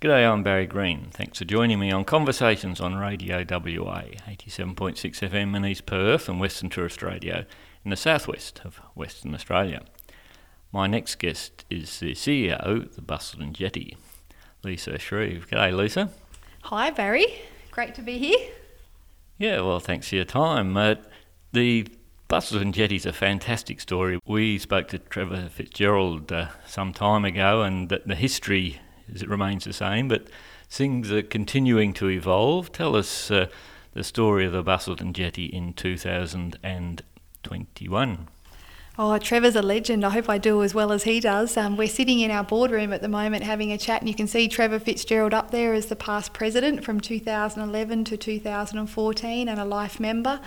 G'day, 0.00 0.26
I'm 0.26 0.42
Barry 0.42 0.66
Green. 0.66 1.08
Thanks 1.10 1.40
for 1.40 1.44
joining 1.44 1.78
me 1.78 1.90
on 1.90 2.06
Conversations 2.06 2.80
on 2.80 2.96
Radio 2.96 3.40
WA, 3.40 4.04
87.6 4.26 4.96
FM 4.96 5.54
in 5.54 5.66
East 5.66 5.84
Perth 5.84 6.26
and 6.26 6.40
Western 6.40 6.70
Tourist 6.70 7.02
Radio 7.02 7.44
in 7.84 7.90
the 7.90 7.98
southwest 7.98 8.62
of 8.64 8.76
Western 8.94 9.34
Australia. 9.34 9.82
My 10.72 10.86
next 10.86 11.16
guest 11.16 11.66
is 11.68 12.00
the 12.00 12.12
CEO 12.12 12.58
of 12.60 12.96
the 12.96 13.02
Busselton 13.02 13.52
Jetty, 13.52 13.98
Lisa 14.64 14.92
Shreeve. 14.92 15.46
G'day, 15.46 15.76
Lisa. 15.76 16.08
Hi, 16.62 16.88
Barry. 16.88 17.26
Great 17.70 17.94
to 17.96 18.00
be 18.00 18.16
here. 18.16 18.48
Yeah, 19.36 19.60
well, 19.60 19.80
thanks 19.80 20.08
for 20.08 20.16
your 20.16 20.24
time. 20.24 20.78
Uh, 20.78 20.94
the 21.52 21.86
Busselton 22.30 22.72
Jetty 22.72 22.96
is 22.96 23.04
a 23.04 23.12
fantastic 23.12 23.82
story. 23.82 24.18
We 24.24 24.58
spoke 24.58 24.88
to 24.88 24.98
Trevor 24.98 25.50
Fitzgerald 25.50 26.32
uh, 26.32 26.46
some 26.66 26.94
time 26.94 27.26
ago, 27.26 27.60
and 27.60 27.90
the, 27.90 28.00
the 28.06 28.14
history 28.14 28.80
it 29.14 29.28
remains 29.28 29.64
the 29.64 29.72
same, 29.72 30.08
but 30.08 30.26
things 30.68 31.12
are 31.12 31.22
continuing 31.22 31.92
to 31.94 32.08
evolve. 32.08 32.72
Tell 32.72 32.96
us 32.96 33.30
uh, 33.30 33.46
the 33.92 34.04
story 34.04 34.46
of 34.46 34.52
the 34.52 34.62
Busselton 34.62 35.12
Jetty 35.12 35.46
in 35.46 35.72
2021. 35.72 38.28
Oh, 39.02 39.18
Trevor's 39.18 39.56
a 39.56 39.62
legend. 39.62 40.04
I 40.04 40.10
hope 40.10 40.28
I 40.28 40.36
do 40.36 40.62
as 40.62 40.74
well 40.74 40.92
as 40.92 41.04
he 41.04 41.20
does. 41.20 41.56
Um, 41.56 41.78
we're 41.78 41.88
sitting 41.88 42.20
in 42.20 42.30
our 42.30 42.44
boardroom 42.44 42.92
at 42.92 43.00
the 43.00 43.08
moment 43.08 43.44
having 43.44 43.72
a 43.72 43.78
chat, 43.78 44.02
and 44.02 44.08
you 44.08 44.14
can 44.14 44.26
see 44.26 44.46
Trevor 44.46 44.78
Fitzgerald 44.78 45.32
up 45.32 45.52
there 45.52 45.72
as 45.72 45.86
the 45.86 45.96
past 45.96 46.34
president 46.34 46.84
from 46.84 47.00
2011 47.00 48.04
to 48.04 48.18
2014 48.18 49.48
and 49.48 49.58
a 49.58 49.64
life 49.64 50.00
member. 50.00 50.38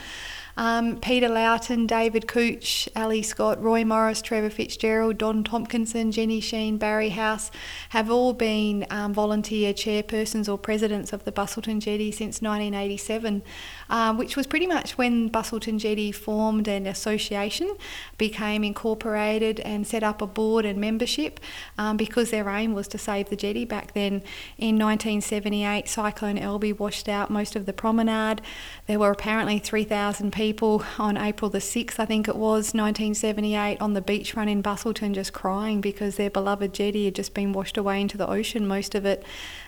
Um, 0.56 0.98
Peter 0.98 1.30
Loughton, 1.30 1.88
David 1.88 2.28
Cooch, 2.28 2.88
Ali 2.96 3.24
Scott, 3.24 3.62
Roy 3.62 3.84
Morris, 3.84 4.22
Trevor 4.22 4.52
Fitzgerald, 4.52 5.18
Don 5.18 5.44
Tompkinson, 5.44 6.12
Jenny 6.12 6.40
Sheen, 6.40 6.78
Barry 6.78 7.10
House 7.10 7.50
have 7.90 8.12
all 8.12 8.34
been 8.34 8.86
um, 8.92 9.14
volunteer 9.14 9.74
chairpersons 9.74 10.48
or 10.48 10.58
presidents 10.60 11.12
of 11.12 11.24
the 11.24 11.32
Busselton 11.32 11.80
Jetty 11.80 12.12
since 12.12 12.40
1987, 12.40 13.42
um, 13.90 14.18
which 14.18 14.36
was 14.36 14.46
pretty 14.46 14.68
much 14.68 14.96
when 14.96 15.28
Busselton 15.28 15.80
Jetty 15.80 16.12
formed 16.12 16.68
an 16.68 16.86
association, 16.86 17.76
became 18.20 18.64
incorporated, 18.64 19.60
and 19.62 19.88
set 19.88 20.04
up 20.04 20.22
a 20.22 20.28
board 20.28 20.66
and 20.66 20.80
membership 20.80 21.40
um, 21.80 21.98
because 21.98 22.30
their 22.30 22.48
aim 22.50 22.74
was 22.74 22.88
to 22.90 23.00
save 23.00 23.30
the 23.30 23.36
jetty 23.36 23.66
back 23.66 23.94
then. 23.94 24.22
In 24.60 24.78
1978, 24.78 25.90
Cyclone 25.90 26.38
Alby 26.38 26.74
washed 26.74 27.10
out 27.10 27.32
most 27.32 27.56
of 27.56 27.66
the 27.66 27.74
promenade. 27.74 28.40
There 28.86 29.00
were 29.00 29.12
apparently 29.12 29.58
3,000 29.58 30.32
people 30.32 30.43
people 30.44 30.84
on 31.00 31.16
April 31.16 31.50
the 31.50 31.60
6th, 31.60 32.00
I 32.00 32.06
think 32.06 32.28
it 32.28 32.36
was, 32.36 32.74
1978, 32.74 33.80
on 33.80 33.94
the 33.94 34.02
beachfront 34.02 34.50
in 34.50 34.62
Busselton 34.62 35.14
just 35.14 35.32
crying 35.32 35.80
because 35.80 36.18
their 36.18 36.30
beloved 36.30 36.74
jetty 36.74 37.06
had 37.06 37.16
just 37.16 37.34
been 37.34 37.54
washed 37.54 37.78
away 37.78 38.02
into 38.02 38.18
the 38.18 38.30
ocean, 38.30 38.68
most 38.68 38.94
of 38.94 39.06
it. 39.06 39.24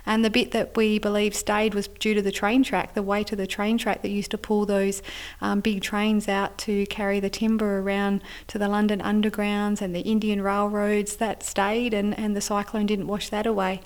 And 0.05 0.25
the 0.25 0.29
bit 0.29 0.51
that 0.51 0.75
we 0.75 0.99
believe 0.99 1.33
stayed 1.33 1.73
was 1.73 1.87
due 1.87 2.13
to 2.13 2.21
the 2.21 2.31
train 2.31 2.61
track, 2.61 2.93
the 2.93 3.01
weight 3.01 3.31
of 3.31 3.37
the 3.37 3.47
train 3.47 3.77
track 3.77 4.01
that 4.01 4.09
used 4.09 4.31
to 4.31 4.37
pull 4.37 4.65
those 4.65 5.01
um, 5.39 5.61
big 5.61 5.81
trains 5.81 6.27
out 6.27 6.57
to 6.57 6.85
carry 6.87 7.21
the 7.21 7.29
timber 7.29 7.79
around 7.79 8.21
to 8.47 8.57
the 8.57 8.67
London 8.67 8.99
Undergrounds 8.99 9.81
and 9.81 9.95
the 9.95 10.01
Indian 10.01 10.41
railroads. 10.41 11.15
That 11.15 11.41
stayed, 11.41 11.93
and, 11.93 12.19
and 12.19 12.35
the 12.35 12.41
cyclone 12.41 12.85
didn't 12.85 13.07
wash 13.07 13.29
that 13.29 13.45
away. 13.45 13.79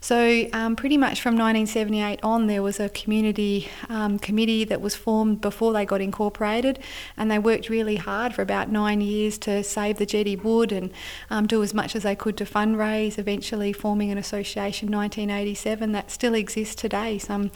So, 0.00 0.46
um, 0.52 0.76
pretty 0.76 0.96
much 0.96 1.20
from 1.20 1.34
1978 1.34 2.20
on, 2.22 2.46
there 2.46 2.62
was 2.62 2.78
a 2.78 2.88
community 2.88 3.68
um, 3.88 4.18
committee 4.18 4.64
that 4.64 4.80
was 4.80 4.94
formed 4.94 5.40
before 5.40 5.72
they 5.72 5.84
got 5.84 6.00
incorporated, 6.00 6.78
and 7.16 7.30
they 7.30 7.38
worked 7.38 7.68
really 7.68 7.96
hard 7.96 8.34
for 8.34 8.42
about 8.42 8.70
nine 8.70 9.00
years 9.00 9.38
to 9.38 9.64
save 9.64 9.98
the 9.98 10.06
jetty 10.06 10.36
wood 10.36 10.72
and 10.72 10.92
um, 11.30 11.46
do 11.46 11.62
as 11.62 11.74
much 11.74 11.96
as 11.96 12.02
they 12.02 12.14
could 12.14 12.36
to 12.36 12.44
fundraise, 12.44 13.18
eventually 13.18 13.72
forming 13.72 14.10
an 14.10 14.18
association 14.18 14.88
in 14.88 14.96
1987 14.96 15.92
that 15.92 16.10
still 16.10 16.34
exists 16.34 16.74
today, 16.74 17.18
some 17.18 17.50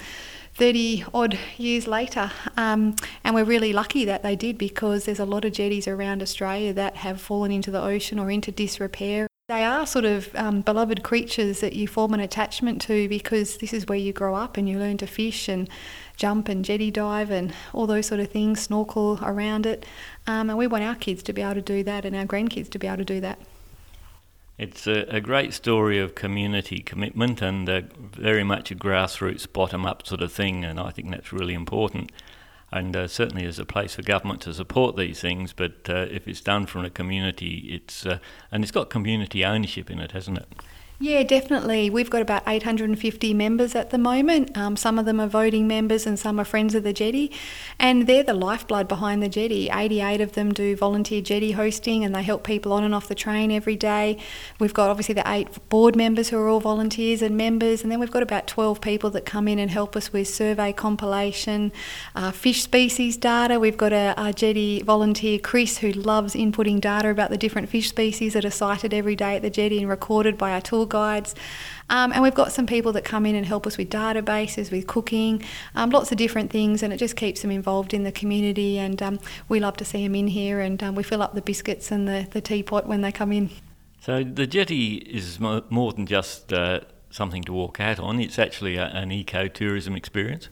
30 0.54 1.04
odd 1.14 1.38
years 1.56 1.86
later. 1.86 2.30
Um, 2.56 2.96
and 3.24 3.34
we're 3.34 3.44
really 3.44 3.72
lucky 3.72 4.04
that 4.04 4.22
they 4.22 4.36
did 4.36 4.58
because 4.58 5.04
there's 5.04 5.20
a 5.20 5.24
lot 5.24 5.44
of 5.44 5.52
jetties 5.52 5.86
around 5.86 6.22
Australia 6.22 6.72
that 6.74 6.96
have 6.96 7.20
fallen 7.20 7.50
into 7.50 7.70
the 7.70 7.80
ocean 7.80 8.18
or 8.18 8.30
into 8.30 8.50
disrepair 8.50 9.29
they 9.50 9.64
are 9.64 9.84
sort 9.84 10.04
of 10.04 10.34
um, 10.36 10.60
beloved 10.60 11.02
creatures 11.02 11.60
that 11.60 11.72
you 11.72 11.88
form 11.88 12.14
an 12.14 12.20
attachment 12.20 12.80
to 12.82 13.08
because 13.08 13.56
this 13.56 13.72
is 13.72 13.86
where 13.86 13.98
you 13.98 14.12
grow 14.12 14.36
up 14.36 14.56
and 14.56 14.68
you 14.68 14.78
learn 14.78 14.96
to 14.96 15.06
fish 15.08 15.48
and 15.48 15.68
jump 16.16 16.48
and 16.48 16.64
jetty 16.64 16.90
dive 16.90 17.30
and 17.32 17.52
all 17.72 17.86
those 17.86 18.06
sort 18.06 18.20
of 18.20 18.30
things, 18.30 18.60
snorkel 18.60 19.18
around 19.22 19.66
it. 19.66 19.84
Um, 20.28 20.50
and 20.50 20.58
we 20.58 20.68
want 20.68 20.84
our 20.84 20.94
kids 20.94 21.22
to 21.24 21.32
be 21.32 21.42
able 21.42 21.54
to 21.54 21.62
do 21.62 21.82
that 21.82 22.04
and 22.04 22.14
our 22.14 22.26
grandkids 22.26 22.70
to 22.70 22.78
be 22.78 22.86
able 22.86 22.98
to 22.98 23.04
do 23.04 23.20
that. 23.22 23.40
It's 24.56 24.86
a, 24.86 25.06
a 25.08 25.20
great 25.20 25.52
story 25.52 25.98
of 25.98 26.14
community 26.14 26.78
commitment 26.78 27.42
and 27.42 27.68
uh, 27.68 27.80
very 27.98 28.44
much 28.44 28.70
a 28.70 28.76
grassroots, 28.76 29.52
bottom 29.52 29.84
up 29.84 30.06
sort 30.06 30.20
of 30.20 30.32
thing, 30.32 30.64
and 30.64 30.78
I 30.78 30.90
think 30.90 31.10
that's 31.10 31.32
really 31.32 31.54
important 31.54 32.12
and 32.72 32.94
uh, 32.94 33.08
certainly 33.08 33.42
there's 33.42 33.58
a 33.58 33.64
place 33.64 33.94
for 33.94 34.02
government 34.02 34.40
to 34.42 34.54
support 34.54 34.96
these 34.96 35.20
things. 35.20 35.52
But 35.52 35.88
uh, 35.88 36.06
if 36.10 36.28
it's 36.28 36.40
done 36.40 36.66
from 36.66 36.84
a 36.84 36.90
community, 36.90 37.68
it's 37.70 38.06
uh, 38.06 38.18
and 38.52 38.62
it's 38.62 38.72
got 38.72 38.90
community 38.90 39.44
ownership 39.44 39.90
in 39.90 39.98
it, 39.98 40.12
hasn't 40.12 40.38
it? 40.38 40.48
Yeah, 41.02 41.22
definitely. 41.22 41.88
We've 41.88 42.10
got 42.10 42.20
about 42.20 42.42
850 42.46 43.32
members 43.32 43.74
at 43.74 43.88
the 43.88 43.96
moment. 43.96 44.54
Um, 44.54 44.76
some 44.76 44.98
of 44.98 45.06
them 45.06 45.18
are 45.18 45.26
voting 45.26 45.66
members 45.66 46.06
and 46.06 46.18
some 46.18 46.38
are 46.38 46.44
friends 46.44 46.74
of 46.74 46.82
the 46.82 46.92
jetty. 46.92 47.32
And 47.78 48.06
they're 48.06 48.22
the 48.22 48.34
lifeblood 48.34 48.86
behind 48.86 49.22
the 49.22 49.28
jetty. 49.30 49.70
88 49.72 50.20
of 50.20 50.32
them 50.32 50.52
do 50.52 50.76
volunteer 50.76 51.22
jetty 51.22 51.52
hosting 51.52 52.04
and 52.04 52.14
they 52.14 52.22
help 52.22 52.44
people 52.44 52.74
on 52.74 52.84
and 52.84 52.94
off 52.94 53.08
the 53.08 53.14
train 53.14 53.50
every 53.50 53.76
day. 53.76 54.18
We've 54.58 54.74
got 54.74 54.90
obviously 54.90 55.14
the 55.14 55.22
eight 55.26 55.48
board 55.70 55.96
members 55.96 56.28
who 56.28 56.36
are 56.36 56.50
all 56.50 56.60
volunteers 56.60 57.22
and 57.22 57.34
members. 57.34 57.82
And 57.82 57.90
then 57.90 57.98
we've 57.98 58.10
got 58.10 58.22
about 58.22 58.46
12 58.46 58.82
people 58.82 59.08
that 59.12 59.24
come 59.24 59.48
in 59.48 59.58
and 59.58 59.70
help 59.70 59.96
us 59.96 60.12
with 60.12 60.28
survey 60.28 60.74
compilation, 60.74 61.72
uh, 62.14 62.30
fish 62.30 62.62
species 62.62 63.16
data. 63.16 63.58
We've 63.58 63.78
got 63.78 63.94
a, 63.94 64.12
a 64.18 64.34
jetty 64.34 64.82
volunteer, 64.82 65.38
Chris, 65.38 65.78
who 65.78 65.92
loves 65.92 66.34
inputting 66.34 66.78
data 66.78 67.08
about 67.08 67.30
the 67.30 67.38
different 67.38 67.70
fish 67.70 67.88
species 67.88 68.34
that 68.34 68.44
are 68.44 68.50
sighted 68.50 68.92
every 68.92 69.16
day 69.16 69.36
at 69.36 69.40
the 69.40 69.48
jetty 69.48 69.78
and 69.78 69.88
recorded 69.88 70.36
by 70.36 70.52
our 70.52 70.60
tour 70.60 70.89
guides. 70.90 71.34
Um, 71.88 72.12
and 72.12 72.22
we've 72.22 72.34
got 72.34 72.52
some 72.52 72.66
people 72.66 72.92
that 72.92 73.04
come 73.04 73.26
in 73.26 73.34
and 73.34 73.46
help 73.46 73.66
us 73.66 73.76
with 73.76 73.90
databases, 73.90 74.70
with 74.70 74.86
cooking, 74.86 75.42
um, 75.74 75.90
lots 75.90 76.12
of 76.12 76.18
different 76.18 76.50
things, 76.50 76.82
and 76.82 76.92
it 76.92 76.98
just 76.98 77.16
keeps 77.16 77.42
them 77.42 77.50
involved 77.50 77.94
in 77.94 78.04
the 78.04 78.12
community. 78.12 78.78
And 78.78 79.02
um, 79.02 79.18
we 79.48 79.58
love 79.58 79.76
to 79.78 79.84
see 79.84 80.04
them 80.04 80.14
in 80.14 80.28
here, 80.28 80.60
and 80.60 80.82
um, 80.82 80.94
we 80.94 81.02
fill 81.02 81.22
up 81.22 81.34
the 81.34 81.42
biscuits 81.42 81.90
and 81.90 82.06
the, 82.06 82.28
the 82.30 82.40
teapot 82.40 82.86
when 82.86 83.00
they 83.00 83.10
come 83.10 83.32
in. 83.32 83.50
So 84.00 84.22
the 84.22 84.46
jetty 84.46 84.96
is 84.96 85.40
more 85.40 85.92
than 85.92 86.06
just 86.06 86.52
uh, 86.52 86.80
something 87.10 87.42
to 87.44 87.52
walk 87.52 87.80
out 87.80 87.98
on, 87.98 88.20
it's 88.20 88.38
actually 88.38 88.76
a, 88.76 88.86
an 88.86 89.12
eco 89.12 89.48
tourism 89.48 89.94
experience. 89.96 90.48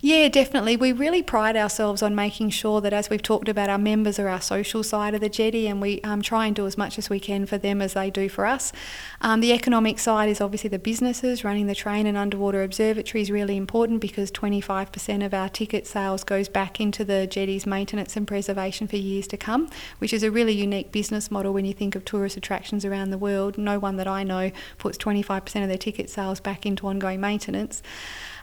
Yeah, 0.00 0.28
definitely. 0.28 0.76
We 0.76 0.92
really 0.92 1.24
pride 1.24 1.56
ourselves 1.56 2.02
on 2.04 2.14
making 2.14 2.50
sure 2.50 2.80
that, 2.80 2.92
as 2.92 3.10
we've 3.10 3.22
talked 3.22 3.48
about, 3.48 3.68
our 3.68 3.78
members 3.78 4.20
are 4.20 4.28
our 4.28 4.40
social 4.40 4.84
side 4.84 5.12
of 5.12 5.20
the 5.20 5.28
jetty, 5.28 5.66
and 5.66 5.80
we 5.80 6.00
um, 6.02 6.22
try 6.22 6.46
and 6.46 6.54
do 6.54 6.68
as 6.68 6.78
much 6.78 6.98
as 6.98 7.10
we 7.10 7.18
can 7.18 7.46
for 7.46 7.58
them 7.58 7.82
as 7.82 7.94
they 7.94 8.08
do 8.08 8.28
for 8.28 8.46
us. 8.46 8.72
Um, 9.20 9.40
the 9.40 9.52
economic 9.52 9.98
side 9.98 10.28
is 10.28 10.40
obviously 10.40 10.70
the 10.70 10.78
businesses. 10.78 11.42
Running 11.42 11.66
the 11.66 11.74
train 11.74 12.06
and 12.06 12.16
underwater 12.16 12.62
observatory 12.62 13.22
is 13.22 13.30
really 13.32 13.56
important 13.56 14.00
because 14.00 14.30
25% 14.30 15.26
of 15.26 15.34
our 15.34 15.48
ticket 15.48 15.84
sales 15.84 16.22
goes 16.22 16.48
back 16.48 16.80
into 16.80 17.04
the 17.04 17.26
jetty's 17.26 17.66
maintenance 17.66 18.16
and 18.16 18.24
preservation 18.24 18.86
for 18.86 18.96
years 18.96 19.26
to 19.26 19.36
come, 19.36 19.68
which 19.98 20.12
is 20.12 20.22
a 20.22 20.30
really 20.30 20.52
unique 20.52 20.92
business 20.92 21.28
model 21.28 21.52
when 21.52 21.64
you 21.64 21.72
think 21.72 21.96
of 21.96 22.04
tourist 22.04 22.36
attractions 22.36 22.84
around 22.84 23.10
the 23.10 23.18
world. 23.18 23.58
No 23.58 23.80
one 23.80 23.96
that 23.96 24.06
I 24.06 24.22
know 24.22 24.52
puts 24.78 24.96
25% 24.96 25.62
of 25.62 25.68
their 25.68 25.76
ticket 25.76 26.08
sales 26.08 26.38
back 26.38 26.64
into 26.64 26.86
ongoing 26.86 27.20
maintenance. 27.20 27.82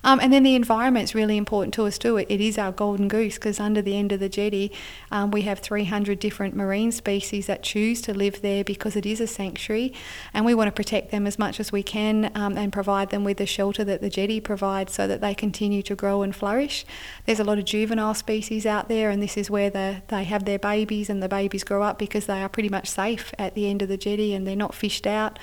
Um, 0.06 0.20
and 0.22 0.32
then 0.32 0.44
the 0.44 0.54
environment's 0.54 1.16
really 1.16 1.36
important 1.36 1.74
to 1.74 1.86
us 1.86 1.98
too. 1.98 2.18
It, 2.18 2.28
it 2.30 2.40
is 2.40 2.60
our 2.60 2.72
golden 2.72 3.08
goose 3.08 3.36
because 3.36 3.60
under 3.60 3.82
the 3.82 3.98
end 3.98 4.12
of 4.12 4.20
the 4.20 4.30
jetty, 4.30 4.72
um, 5.12 5.32
we 5.32 5.42
have 5.42 5.60
300 5.60 6.20
different 6.20 6.56
marine 6.56 6.92
species 6.92 7.48
that 7.48 7.64
choose 7.64 8.02
to 8.04 8.14
live 8.14 8.42
there 8.44 8.64
because 8.64 8.96
it 8.96 9.06
is 9.06 9.20
a 9.20 9.26
sanctuary, 9.26 9.94
and 10.32 10.46
we 10.46 10.54
want 10.54 10.68
to 10.68 10.72
protect 10.72 11.10
them 11.10 11.26
as 11.26 11.40
much 11.40 11.60
as 11.60 11.72
we 11.72 11.82
can 11.82 12.32
um, 12.36 12.56
and 12.56 12.72
provide 12.72 13.10
them 13.10 13.24
with 13.24 13.38
the 13.38 13.48
shelter 13.48 13.84
that 13.84 14.00
the 14.00 14.10
jetty 14.10 14.40
provides 14.40 14.94
so 14.94 15.08
that 15.08 15.22
they 15.22 15.34
continue 15.34 15.82
to 15.82 15.96
grow 15.96 16.22
and 16.22 16.36
flourish. 16.36 16.86
There's 17.26 17.40
a 17.40 17.44
lot 17.44 17.58
of 17.58 17.66
juvenile 17.66 18.14
species 18.14 18.68
out 18.68 18.88
there, 18.88 19.10
and 19.10 19.24
this 19.24 19.36
is 19.36 19.50
where 19.50 19.72
the, 19.72 20.04
they 20.10 20.24
have 20.26 20.46
their 20.46 20.60
babies 20.60 21.10
and 21.10 21.24
the 21.24 21.28
babies 21.28 21.64
grow 21.64 21.82
up 21.82 21.98
because 21.98 22.28
they 22.28 22.44
are 22.44 22.50
pretty 22.50 22.70
much 22.70 22.88
safe 22.88 23.34
at 23.40 23.56
the 23.56 23.68
end 23.68 23.82
of 23.82 23.90
the 23.90 23.98
jetty 23.98 24.36
and 24.36 24.46
they're 24.46 24.56
not 24.56 24.76
fished 24.76 25.08
out. 25.08 25.40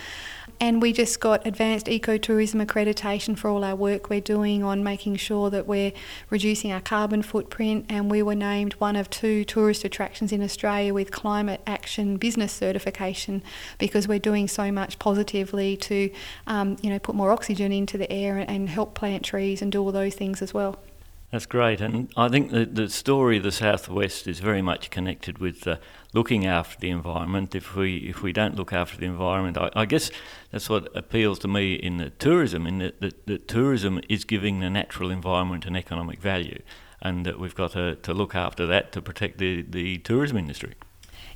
And 0.61 0.81
we 0.81 0.93
just 0.93 1.19
got 1.19 1.47
advanced 1.47 1.87
ecotourism 1.87 2.65
accreditation 2.65 3.37
for 3.37 3.49
all 3.49 3.65
our 3.65 3.75
work 3.75 4.09
we're 4.09 4.21
doing 4.21 4.63
on 4.63 4.85
making 4.85 5.17
sure 5.17 5.51
that 5.51 5.67
we're 5.67 5.93
reducing 6.31 6.71
our 6.71 6.81
carbon 6.81 7.23
footprint. 7.23 7.87
And 7.89 8.11
we 8.11 8.23
were 8.23 8.35
named 8.35 8.75
one 8.75 8.95
of 8.95 9.11
two 9.11 9.45
tourist 9.45 9.85
attractions 9.85 10.33
in 10.33 10.43
Australia 10.43 10.95
with 10.95 11.11
climate 11.11 11.61
action 11.67 12.17
business 12.17 12.53
certification 12.53 13.43
because 13.79 14.07
we're 14.07 14.19
doing 14.19 14.47
so 14.47 14.71
much 14.71 14.99
positively 14.99 15.77
to, 15.79 16.11
um, 16.47 16.77
you 16.81 16.91
know, 16.91 16.99
put 16.99 17.15
more 17.15 17.33
oxygen 17.33 17.73
into 17.73 17.99
the 17.99 18.11
air 18.13 18.39
and, 18.39 18.49
and 18.49 18.69
help 18.69 18.95
plant 18.95 19.25
trees 19.25 19.63
and 19.63 19.73
do 19.73 19.83
all 19.83 19.93
those 19.93 20.15
things 20.15 20.43
as 20.43 20.55
well. 20.55 20.79
That's 21.33 21.47
great, 21.47 21.81
and 21.81 22.13
I 22.15 22.29
think 22.29 22.51
the 22.51 22.67
the 22.67 22.91
story 22.91 23.39
of 23.39 23.43
the 23.43 23.53
southwest 23.53 24.27
is 24.27 24.39
very 24.41 24.61
much 24.61 24.91
connected 24.91 25.39
with 25.39 25.67
uh, 25.67 25.77
looking 26.13 26.45
after 26.45 26.79
the 26.79 26.91
environment. 26.91 27.55
If 27.55 27.75
we 27.75 27.97
if 27.97 28.23
we 28.23 28.35
don't 28.35 28.55
look 28.55 28.71
after 28.71 28.99
the 28.99 29.07
environment, 29.07 29.57
I, 29.57 29.71
I 29.75 29.87
guess 29.87 30.11
that's 30.51 30.69
what 30.69 30.95
appeals 30.95 31.39
to 31.39 31.49
me 31.49 31.73
in 31.73 31.97
the 31.97 32.11
tourism. 32.11 32.67
In 32.67 32.81
that, 32.81 33.01
that, 33.01 33.27
that 33.27 33.49
tourism 33.49 33.99
is 34.11 34.27
giving 34.27 34.61
the 34.61 34.69
natural 34.69 35.11
environment 35.11 35.65
an 35.65 35.75
economic 35.75 36.21
value, 36.21 36.61
and 37.01 37.25
that 37.25 37.39
we've 37.39 37.55
got 37.55 37.73
to, 37.73 37.97
to 37.97 38.13
look 38.13 38.35
after 38.35 38.67
that 38.67 38.93
to 38.93 39.01
protect 39.01 39.39
the, 39.39 39.63
the 39.63 39.99
tourism 39.99 40.37
industry. 40.37 40.75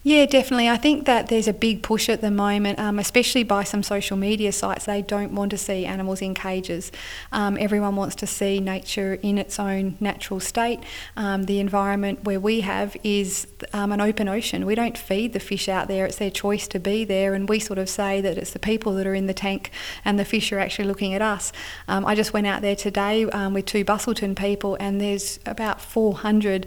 Yeah, 0.02 0.26
definitely. 0.26 0.69
I 0.69 0.76
think 0.76 1.04
that 1.06 1.28
there's 1.28 1.48
a 1.48 1.52
big 1.52 1.82
push 1.82 2.08
at 2.08 2.20
the 2.20 2.31
moment, 2.31 2.78
um, 2.78 2.98
especially 2.98 3.43
by 3.43 3.64
some 3.64 3.82
social 3.82 4.16
media 4.16 4.52
sites. 4.52 4.84
They 4.84 5.02
don't 5.02 5.34
want 5.34 5.50
to 5.50 5.58
see 5.58 5.84
animals 5.84 6.22
in 6.22 6.32
cages. 6.34 6.93
Um, 7.32 7.56
everyone 7.58 7.96
wants 7.96 8.14
to 8.16 8.26
see 8.26 8.60
nature 8.60 9.14
in 9.22 9.37
its 9.37 9.58
own 9.58 9.96
natural 9.98 10.38
state. 10.38 10.81
Um, 11.16 11.44
the 11.44 11.58
environment 11.58 12.25
where 12.25 12.38
we 12.38 12.60
have 12.60 12.96
is 13.02 13.48
um, 13.72 13.90
an 13.90 14.00
open 14.00 14.28
ocean. 14.28 14.64
We 14.64 14.76
don't 14.76 14.96
feed 14.96 15.32
the 15.32 15.40
fish 15.40 15.69
out 15.69 15.88
there, 15.88 16.06
it's 16.06 16.16
their 16.16 16.31
choice 16.31 16.69
to 16.69 16.78
be 16.78 17.04
there. 17.04 17.34
And 17.34 17.49
we 17.49 17.58
sort 17.58 17.78
of 17.78 17.88
say 17.88 18.20
that 18.20 18.38
it's 18.38 18.52
the 18.52 18.60
people 18.60 18.94
that 18.94 19.06
are 19.06 19.14
in 19.14 19.26
the 19.26 19.34
tank 19.34 19.72
and 20.04 20.19
the 20.19 20.25
fish 20.25 20.52
are 20.52 20.58
actually 20.60 20.87
looking 20.87 21.14
at 21.14 21.22
us. 21.22 21.52
Um, 21.88 22.06
I 22.06 22.14
just 22.14 22.32
went 22.32 22.46
out 22.46 22.62
there 22.62 22.76
today 22.76 23.25
um, 23.25 23.54
with 23.54 23.66
two 23.66 23.84
Busselton 23.84 24.37
people, 24.37 24.76
and 24.78 25.00
there's 25.00 25.40
about 25.46 25.81
400 25.81 26.66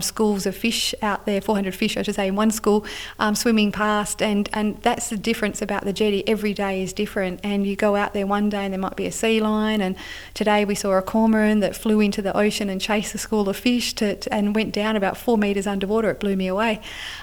schools 0.00 0.44
of 0.44 0.54
fish 0.54 0.94
out 1.00 1.24
there, 1.24 1.40
400 1.40 1.74
fish, 1.74 1.96
I 1.96 2.02
should 2.02 2.14
say, 2.14 2.28
in 2.28 2.36
one 2.36 2.50
school 2.50 2.73
people 2.80 2.90
um, 3.18 3.34
swimming 3.34 3.72
past, 3.72 4.22
and, 4.22 4.48
and 4.52 4.76
that's 4.82 5.10
the 5.10 5.16
difference 5.16 5.62
about 5.62 5.84
the 5.84 5.92
jetty. 5.92 6.26
Every 6.28 6.54
day 6.54 6.82
is 6.82 6.92
different, 6.92 7.40
and 7.42 7.66
you 7.66 7.76
go 7.76 7.96
out 7.96 8.12
there 8.12 8.26
one 8.26 8.48
day 8.48 8.64
and 8.64 8.72
there 8.72 8.80
might 8.80 8.96
be 8.96 9.06
a 9.06 9.12
sea 9.12 9.40
lion, 9.40 9.80
and 9.80 9.96
today 10.34 10.64
we 10.64 10.74
saw 10.74 10.92
a 10.92 11.02
cormorant 11.02 11.60
that 11.60 11.76
flew 11.76 12.00
into 12.00 12.22
the 12.22 12.36
ocean 12.36 12.68
and 12.68 12.80
chased 12.80 13.14
a 13.14 13.18
school 13.18 13.48
of 13.48 13.56
fish 13.56 13.92
to, 13.94 14.16
and 14.32 14.54
went 14.54 14.72
down 14.72 14.96
about 14.96 15.16
four 15.16 15.38
metres 15.38 15.66
underwater. 15.66 16.10
It 16.10 16.20
blew 16.20 16.36
me 16.36 16.46
away, 16.46 16.80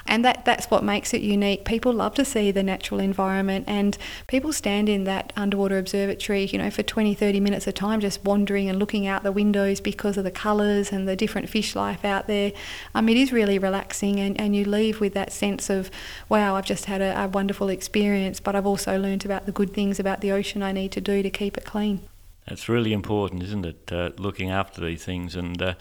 and 0.07 0.23
that 0.25 0.45
that's 0.45 0.67
what 0.67 0.83
makes 0.83 1.13
it 1.13 1.21
unique. 1.21 1.65
People 1.65 1.93
love 1.93 2.15
to 2.15 2.25
see 2.25 2.51
the 2.51 2.63
natural 2.63 2.99
environment, 2.99 3.65
and 3.67 3.97
people 4.27 4.53
stand 4.53 4.89
in 4.89 5.03
that 5.05 5.33
underwater 5.35 5.77
observatory, 5.77 6.45
you 6.45 6.57
know, 6.57 6.69
for 6.69 6.83
20, 6.83 7.13
30 7.13 7.39
minutes 7.39 7.67
a 7.67 7.71
time, 7.71 7.99
just 7.99 8.23
wandering 8.23 8.69
and 8.69 8.79
looking 8.79 9.07
out 9.07 9.23
the 9.23 9.31
windows 9.31 9.81
because 9.81 10.17
of 10.17 10.23
the 10.23 10.31
colours 10.31 10.91
and 10.91 11.07
the 11.07 11.15
different 11.15 11.49
fish 11.49 11.75
life 11.75 12.05
out 12.05 12.27
there. 12.27 12.51
Um, 12.95 13.09
it 13.09 13.17
is 13.17 13.31
really 13.31 13.59
relaxing, 13.59 14.19
and, 14.19 14.39
and 14.39 14.55
you 14.55 14.65
leave 14.65 14.99
with 14.99 15.13
that 15.13 15.30
sense 15.31 15.69
of, 15.69 15.89
wow, 16.29 16.55
I've 16.55 16.65
just 16.65 16.85
had 16.85 17.01
a, 17.01 17.23
a 17.23 17.27
wonderful 17.27 17.69
experience, 17.69 18.39
but 18.39 18.55
I've 18.55 18.65
also 18.65 18.99
learned 18.99 19.25
about 19.25 19.45
the 19.45 19.51
good 19.51 19.73
things 19.73 19.99
about 19.99 20.21
the 20.21 20.31
ocean 20.31 20.63
I 20.63 20.71
need 20.71 20.91
to 20.93 21.01
do 21.01 21.23
to 21.23 21.29
keep 21.29 21.57
it 21.57 21.65
clean. 21.65 22.07
That's 22.47 22.67
really 22.67 22.93
important, 22.93 23.43
isn't 23.43 23.65
it? 23.65 23.91
Uh, 23.91 24.09
looking 24.17 24.49
after 24.49 24.81
these 24.81 25.05
things. 25.05 25.35
And 25.35 25.61
uh, 25.61 25.73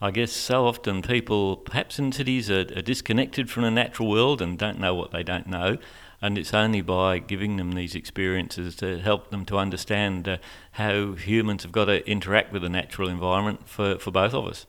I 0.00 0.10
guess 0.10 0.32
so 0.32 0.66
often 0.66 1.02
people, 1.02 1.56
perhaps 1.56 1.98
in 1.98 2.12
cities, 2.12 2.50
are, 2.50 2.66
are, 2.76 2.82
disconnected 2.82 3.50
from 3.50 3.62
the 3.62 3.70
natural 3.70 4.10
world 4.10 4.42
and 4.42 4.58
don't 4.58 4.78
know 4.78 4.94
what 4.94 5.10
they 5.10 5.22
don't 5.22 5.46
know. 5.46 5.78
And 6.20 6.38
it's 6.38 6.54
only 6.54 6.80
by 6.80 7.18
giving 7.18 7.56
them 7.56 7.72
these 7.72 7.94
experiences 7.94 8.74
to 8.76 8.98
help 8.98 9.30
them 9.30 9.44
to 9.46 9.58
understand 9.58 10.26
uh, 10.26 10.38
how 10.72 11.12
humans 11.12 11.62
have 11.62 11.72
got 11.72 11.86
to 11.86 12.08
interact 12.10 12.52
with 12.52 12.62
the 12.62 12.68
natural 12.68 13.08
environment 13.08 13.68
for, 13.68 13.98
for 13.98 14.10
both 14.10 14.34
of 14.34 14.46
us. 14.46 14.66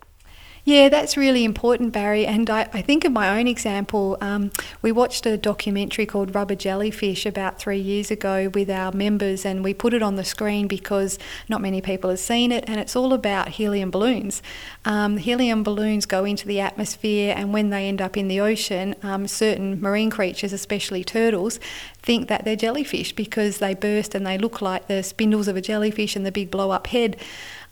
Yeah, 0.68 0.90
that's 0.90 1.16
really 1.16 1.46
important, 1.46 1.94
Barry. 1.94 2.26
And 2.26 2.50
I, 2.50 2.68
I 2.74 2.82
think 2.82 3.06
of 3.06 3.14
my 3.14 3.40
own 3.40 3.48
example. 3.48 4.18
Um, 4.20 4.52
we 4.82 4.92
watched 4.92 5.26
a 5.26 5.38
documentary 5.38 6.06
called 6.06 6.36
Rubber 6.36 6.56
Jellyfish 6.56 7.26
about 7.26 7.58
three 7.58 7.80
years 7.80 8.12
ago 8.12 8.52
with 8.54 8.70
our 8.70 8.92
members, 8.92 9.46
and 9.46 9.64
we 9.64 9.74
put 9.74 9.94
it 9.94 10.04
on 10.04 10.18
the 10.18 10.26
screen 10.26 10.68
because 10.68 11.18
not 11.48 11.62
many 11.62 11.80
people 11.80 12.10
have 12.10 12.20
seen 12.20 12.52
it. 12.52 12.66
And 12.68 12.82
it's 12.82 12.98
all 12.98 13.14
about 13.14 13.48
helium 13.48 13.92
balloons. 13.92 14.42
Um, 14.84 15.16
helium 15.16 15.64
balloons 15.64 16.06
go 16.06 16.26
into 16.26 16.46
the 16.46 16.60
atmosphere, 16.60 17.34
and 17.38 17.54
when 17.54 17.70
they 17.70 17.88
end 17.88 18.02
up 18.02 18.18
in 18.18 18.28
the 18.28 18.42
ocean, 18.42 18.94
um, 19.04 19.26
certain 19.26 19.80
marine 19.80 20.10
creatures, 20.10 20.52
especially 20.52 21.02
turtles, 21.02 21.62
think 22.08 22.30
that 22.30 22.46
they're 22.46 22.56
jellyfish 22.56 23.12
because 23.12 23.58
they 23.58 23.74
burst 23.74 24.16
and 24.16 24.26
they 24.26 24.38
look 24.38 24.62
like 24.62 24.88
the 24.88 25.04
spindles 25.04 25.50
of 25.50 25.58
a 25.58 25.62
jellyfish 25.62 26.16
and 26.16 26.26
the 26.26 26.32
big 26.32 26.50
blow 26.50 26.72
up 26.72 26.88
head. 26.88 27.18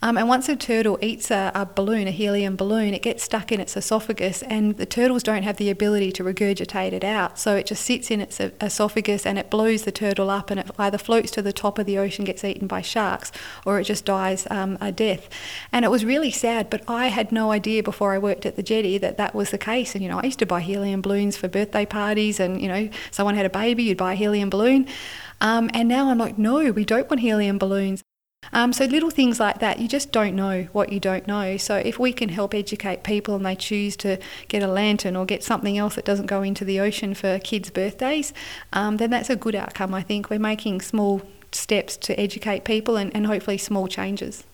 Um, 0.02 0.18
and 0.18 0.28
once 0.28 0.48
a 0.50 0.56
turtle 0.56 0.98
eats 1.00 1.30
a, 1.30 1.50
a, 1.54 1.64
balloon, 1.64 2.06
a 2.06 2.10
helium 2.10 2.54
balloon, 2.54 2.92
it 2.92 3.00
gets 3.00 3.22
stuck 3.22 3.50
in 3.50 3.60
its 3.60 3.76
esophagus, 3.76 4.42
and 4.42 4.76
the 4.76 4.84
turtles 4.84 5.22
don't 5.22 5.42
have 5.42 5.56
the 5.56 5.70
ability 5.70 6.12
to 6.12 6.22
regurgitate 6.22 6.92
it 6.92 7.02
out. 7.02 7.38
So 7.38 7.56
it 7.56 7.66
just 7.66 7.82
sits 7.82 8.10
in 8.10 8.20
its 8.20 8.38
esophagus 8.38 9.24
and 9.24 9.38
it 9.38 9.48
blows 9.48 9.84
the 9.84 9.92
turtle 9.92 10.28
up, 10.28 10.50
and 10.50 10.60
it 10.60 10.70
either 10.78 10.98
floats 10.98 11.30
to 11.32 11.42
the 11.42 11.52
top 11.52 11.78
of 11.78 11.86
the 11.86 11.96
ocean, 11.96 12.26
gets 12.26 12.44
eaten 12.44 12.66
by 12.66 12.82
sharks, 12.82 13.32
or 13.64 13.80
it 13.80 13.84
just 13.84 14.04
dies 14.04 14.46
um, 14.50 14.76
a 14.82 14.92
death. 14.92 15.30
And 15.72 15.84
it 15.84 15.90
was 15.90 16.04
really 16.04 16.30
sad, 16.30 16.68
but 16.68 16.82
I 16.86 17.06
had 17.06 17.32
no 17.32 17.50
idea 17.50 17.82
before 17.82 18.12
I 18.12 18.18
worked 18.18 18.44
at 18.44 18.56
the 18.56 18.62
jetty 18.62 18.98
that 18.98 19.16
that 19.16 19.34
was 19.34 19.50
the 19.50 19.58
case. 19.58 19.94
And 19.94 20.04
you 20.04 20.10
know, 20.10 20.18
I 20.18 20.24
used 20.24 20.38
to 20.40 20.46
buy 20.46 20.60
helium 20.60 21.00
balloons 21.00 21.38
for 21.38 21.48
birthday 21.48 21.86
parties, 21.86 22.38
and 22.38 22.60
you 22.60 22.68
know, 22.68 22.90
someone 23.10 23.34
had 23.34 23.46
a 23.46 23.50
baby, 23.50 23.84
you'd 23.84 23.96
buy 23.96 24.12
a 24.12 24.16
helium 24.26 24.50
balloon. 24.50 24.86
Um, 25.40 25.70
and 25.72 25.88
now 25.88 26.10
I'm 26.10 26.18
like, 26.18 26.38
no, 26.38 26.72
we 26.72 26.84
don't 26.84 27.08
want 27.08 27.20
helium 27.20 27.58
balloons. 27.58 28.02
Um, 28.52 28.72
so 28.72 28.84
little 28.84 29.10
things 29.10 29.40
like 29.40 29.58
that, 29.60 29.78
you 29.80 29.88
just 29.88 30.12
don't 30.12 30.34
know 30.34 30.68
what 30.72 30.92
you 30.92 31.00
don't 31.00 31.26
know. 31.26 31.56
So 31.56 31.76
if 31.76 31.98
we 31.98 32.12
can 32.12 32.28
help 32.28 32.54
educate 32.54 33.02
people 33.02 33.34
and 33.34 33.44
they 33.44 33.56
choose 33.56 33.96
to 33.98 34.18
get 34.48 34.62
a 34.62 34.68
lantern 34.68 35.16
or 35.16 35.24
get 35.24 35.42
something 35.42 35.76
else 35.78 35.96
that 35.96 36.04
doesn't 36.04 36.26
go 36.26 36.42
into 36.42 36.64
the 36.64 36.78
ocean 36.80 37.14
for 37.14 37.38
kids' 37.40 37.70
birthdays, 37.70 38.32
um, 38.72 38.98
then 38.98 39.10
that's 39.10 39.30
a 39.30 39.36
good 39.36 39.54
outcome. 39.54 39.94
I 39.94 40.02
think 40.02 40.30
we're 40.30 40.38
making 40.38 40.80
small 40.80 41.22
steps 41.52 41.96
to 41.96 42.18
educate 42.20 42.64
people 42.64 42.96
and, 42.96 43.14
and 43.14 43.26
hopefully 43.26 43.58
small 43.58 43.88
changes. 43.88 44.44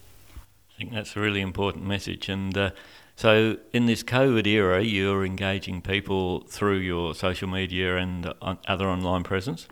I 0.75 0.79
think 0.79 0.93
that's 0.93 1.17
a 1.17 1.21
really 1.21 1.41
important 1.41 1.85
message. 1.85 2.29
And 2.29 2.57
uh, 2.57 2.71
so, 3.23 3.57
in 3.73 3.87
this 3.87 4.03
COVID 4.03 4.49
era, 4.49 4.83
you're 4.83 5.25
engaging 5.25 5.81
people 5.81 6.41
through 6.49 6.79
your 6.79 7.15
social 7.15 7.49
media 7.49 7.97
and 7.97 8.27
other 8.43 8.89
online 8.89 9.23
presence? 9.23 9.69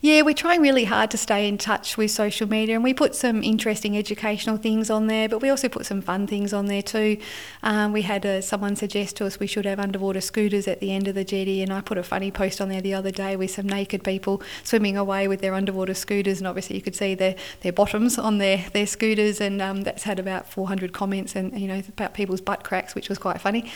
Yeah, 0.00 0.22
we're 0.22 0.32
trying 0.32 0.62
really 0.62 0.84
hard 0.84 1.10
to 1.10 1.18
stay 1.18 1.48
in 1.48 1.58
touch 1.58 1.96
with 1.96 2.12
social 2.12 2.48
media 2.48 2.76
and 2.76 2.84
we 2.84 2.94
put 2.94 3.16
some 3.16 3.42
interesting 3.42 3.98
educational 3.98 4.56
things 4.56 4.90
on 4.90 5.08
there, 5.08 5.28
but 5.28 5.42
we 5.42 5.50
also 5.50 5.68
put 5.68 5.86
some 5.86 6.02
fun 6.02 6.28
things 6.28 6.52
on 6.52 6.66
there 6.66 6.82
too. 6.82 7.18
Um, 7.64 7.92
we 7.92 8.02
had 8.02 8.24
a, 8.24 8.40
someone 8.40 8.76
suggest 8.76 9.16
to 9.16 9.26
us 9.26 9.40
we 9.40 9.48
should 9.48 9.64
have 9.64 9.80
underwater 9.80 10.20
scooters 10.20 10.68
at 10.68 10.78
the 10.78 10.92
end 10.92 11.08
of 11.08 11.16
the 11.16 11.24
jetty, 11.24 11.62
and 11.62 11.72
I 11.72 11.80
put 11.80 11.98
a 11.98 12.04
funny 12.04 12.30
post 12.30 12.60
on 12.60 12.68
there 12.68 12.80
the 12.80 12.94
other 12.94 13.10
day 13.10 13.34
with 13.34 13.50
some 13.50 13.68
naked 13.68 14.04
people 14.04 14.40
swimming 14.62 14.96
away 14.96 15.26
with 15.26 15.40
their 15.40 15.54
underwater 15.54 15.94
scooters, 15.94 16.38
and 16.38 16.46
obviously 16.46 16.76
you 16.76 16.82
could 16.82 16.94
see 16.94 17.16
their, 17.16 17.34
their 17.62 17.72
bottoms 17.72 18.18
on 18.18 18.38
their, 18.38 18.66
their 18.72 18.86
scooters, 18.86 19.40
and 19.40 19.60
um, 19.60 19.82
that's 19.82 20.04
had 20.04 20.20
about 20.20 20.48
400 20.48 20.92
comments 20.92 21.34
and, 21.34 21.58
you 21.58 21.66
know, 21.66 21.82
about 21.88 22.14
people's 22.14 22.40
butt 22.40 22.62
cracks, 22.62 22.94
which 22.94 23.08
was 23.08 23.18
quite 23.18 23.40
funny. 23.40 23.68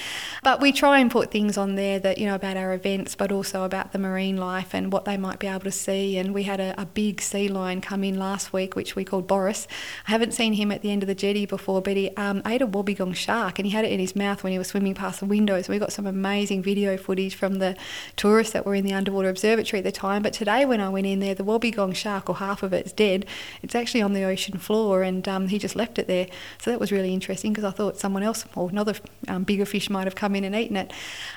But 0.45 0.61
we 0.61 0.71
try 0.71 1.01
and 1.01 1.11
put 1.11 1.33
things 1.33 1.59
on 1.59 1.75
there 1.75 1.99
that, 1.99 2.19
you 2.19 2.27
know, 2.27 2.37
about 2.37 2.57
our 2.57 2.73
events, 2.75 3.17
but 3.17 3.33
also 3.33 3.65
about 3.65 3.91
the 3.91 3.99
marine 3.99 4.37
life 4.37 4.73
and 4.73 4.93
what 4.93 5.05
they 5.05 5.17
might 5.17 5.41
be 5.41 5.49
able 5.49 5.65
to 5.65 5.73
see 5.73 5.92
and 5.93 6.35
we 6.35 6.45
had 6.45 6.61
a, 6.61 6.81
a, 6.81 6.87
big 6.87 7.21
sea 7.21 7.49
lion 7.49 7.81
come 7.81 8.05
in 8.05 8.19
last 8.19 8.53
week, 8.53 8.77
which 8.77 8.97
we 8.97 9.05
called 9.05 9.27
Boris. 9.27 9.67
I 10.07 10.11
haven't 10.11 10.33
seen 10.33 10.55
him 10.55 10.71
at 10.73 10.83
the 10.83 10.91
end 10.91 11.03
of 11.03 11.07
the 11.07 11.15
jetty 11.15 11.47
before, 11.47 11.81
but 11.81 11.97
he 11.97 12.11
um, 12.17 12.43
ate 12.47 12.63
a 12.63 12.67
wobbegong 12.67 13.15
shark 13.15 13.59
and 13.59 13.67
he 13.67 13.73
had 13.73 13.85
it 13.85 13.93
in 13.93 14.01
his 14.01 14.17
mouth 14.17 14.43
when 14.43 14.53
he 14.53 14.59
was 14.59 14.69
swimming 14.69 14.95
past 14.95 15.21
the 15.21 15.27
windows. 15.27 15.69
We 15.69 15.79
got 15.79 15.93
some 15.93 16.07
amazing 16.07 16.63
video 16.63 16.97
footage 16.97 17.35
from 17.35 17.55
the 17.57 17.77
tourists 18.17 18.53
that 18.53 18.67
were 18.67 18.75
in 18.75 18.85
the 18.85 18.93
underwater 18.93 19.29
observatory 19.29 19.79
at 19.79 19.85
the 19.85 19.93
time. 19.93 20.23
But 20.23 20.33
today, 20.33 20.65
when 20.65 20.81
I 20.81 20.89
went 20.89 21.07
in 21.07 21.21
there, 21.21 21.35
the 21.35 21.45
wobbegong 21.45 21.95
shark, 21.95 22.29
or 22.29 22.37
half 22.37 22.63
of 22.63 22.73
it, 22.73 22.87
is 22.87 22.93
dead. 22.93 23.27
It's 23.63 23.75
actually 23.75 24.03
on 24.03 24.13
the 24.13 24.25
ocean 24.25 24.59
floor, 24.59 25.03
and 25.03 25.27
um, 25.29 25.49
he 25.49 25.59
just 25.59 25.77
left 25.77 25.99
it 25.99 26.07
there. 26.07 26.27
So 26.59 26.71
that 26.71 26.81
was 26.81 26.93
really 26.93 27.13
interesting 27.13 27.53
because 27.53 27.65
I 27.65 27.71
thought 27.71 27.99
someone 27.99 28.23
else 28.23 28.45
or 28.55 28.69
another 28.69 28.95
um, 29.29 29.45
bigger 29.45 29.65
fish 29.65 29.91
might 29.91 30.05
have 30.05 30.15
come 30.15 30.35
in 30.35 30.45
and 30.45 30.55
eaten 30.55 30.77
it. 30.77 30.93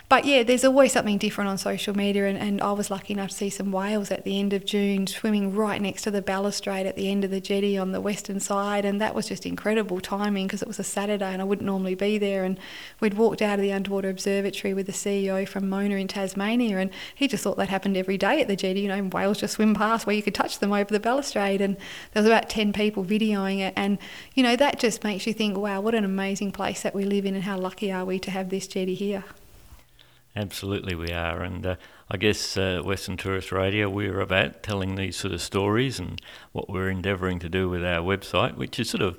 But 0.10 0.26
yeah, 0.26 0.44
there's 0.44 0.64
always 0.64 0.94
something 0.94 1.18
different 1.18 1.50
on 1.50 1.58
social 1.58 1.96
media, 1.96 2.28
and, 2.28 2.38
and 2.38 2.62
I 2.62 2.72
was 2.72 2.92
lucky 2.92 3.14
enough 3.14 3.30
to 3.30 3.36
see 3.36 3.50
some 3.50 3.72
whales 3.72 4.12
at 4.12 4.24
the 4.24 4.40
end 4.40 4.45
of 4.54 4.66
June 4.66 5.08
swimming 5.08 5.54
right 5.54 5.82
next 5.82 6.04
to 6.04 6.12
the 6.12 6.22
balustrade 6.22 6.86
at 6.86 6.96
the 6.96 7.10
end 7.10 7.24
of 7.24 7.32
the 7.32 7.40
jetty 7.40 7.78
on 7.78 7.92
the 7.92 8.02
western 8.02 8.40
side, 8.40 8.86
and 8.86 9.00
that 9.02 9.16
was 9.16 9.28
just 9.28 9.46
incredible 9.46 10.00
timing 10.00 10.48
because 10.48 10.62
it 10.62 10.68
was 10.68 10.80
a 10.80 10.84
Saturday 10.84 11.32
and 11.32 11.42
I 11.42 11.46
wouldn't 11.46 11.66
normally 11.66 11.96
be 11.96 12.18
there. 12.18 12.44
And 12.44 12.60
we'd 13.00 13.16
walked 13.16 13.42
out 13.42 13.60
of 13.60 13.64
the 13.64 13.72
underwater 13.72 14.10
observatory 14.10 14.74
with 14.74 14.86
the 14.86 14.92
CEO 14.92 15.48
from 15.48 15.70
Mona 15.70 15.96
in 15.96 16.08
Tasmania, 16.08 16.78
and 16.78 16.92
he 17.14 17.28
just 17.28 17.44
thought 17.44 17.58
that 17.58 17.70
happened 17.70 17.98
every 17.98 18.18
day 18.18 18.42
at 18.42 18.48
the 18.48 18.56
jetty. 18.56 18.82
You 18.82 18.90
know, 18.90 19.04
whales 19.04 19.40
just 19.40 19.56
swim 19.56 19.74
past 19.74 20.06
where 20.06 20.16
you 20.16 20.24
could 20.24 20.36
touch 20.36 20.60
them 20.60 20.74
over 20.74 20.92
the 20.92 21.00
balustrade, 21.00 21.62
and 21.62 21.78
there 22.14 22.24
was 22.24 22.26
about 22.26 22.50
ten 22.50 22.74
people 22.74 23.04
videoing 23.04 23.60
it, 23.60 23.74
and 23.76 23.98
you 24.34 24.44
know 24.44 24.56
that 24.56 24.80
just 24.80 25.04
makes 25.04 25.28
you 25.28 25.34
think, 25.34 25.58
wow, 25.58 25.82
what 25.82 25.96
an 25.96 26.06
amazing 26.06 26.52
place 26.52 26.82
that 26.82 26.96
we 26.96 27.06
live 27.06 27.26
in, 27.26 27.36
and 27.36 27.44
how 27.44 27.58
lucky 27.58 27.92
are 27.92 28.06
we 28.06 28.20
to 28.20 28.32
have 28.32 28.50
this 28.50 28.68
jetty 28.68 28.96
here. 28.96 29.24
Absolutely, 30.36 30.96
we 30.96 31.12
are. 31.12 31.42
And 31.42 31.66
uh, 31.66 31.76
I 32.12 32.18
guess 32.18 32.58
uh, 32.58 32.82
Western 32.84 33.16
Tourist 33.16 33.54
Radio, 33.54 33.90
we're 33.90 34.20
about 34.20 34.64
telling 34.64 34.96
these 34.96 35.16
sort 35.16 35.34
of 35.34 35.42
stories 35.42 35.98
and 35.98 36.22
what 36.52 36.70
we're 36.70 36.90
endeavouring 36.90 37.40
to 37.40 37.50
do 37.50 37.70
with 37.70 37.86
our 37.86 38.02
website, 38.02 38.58
which 38.58 38.78
is 38.78 38.90
sort 38.90 39.02
of 39.02 39.18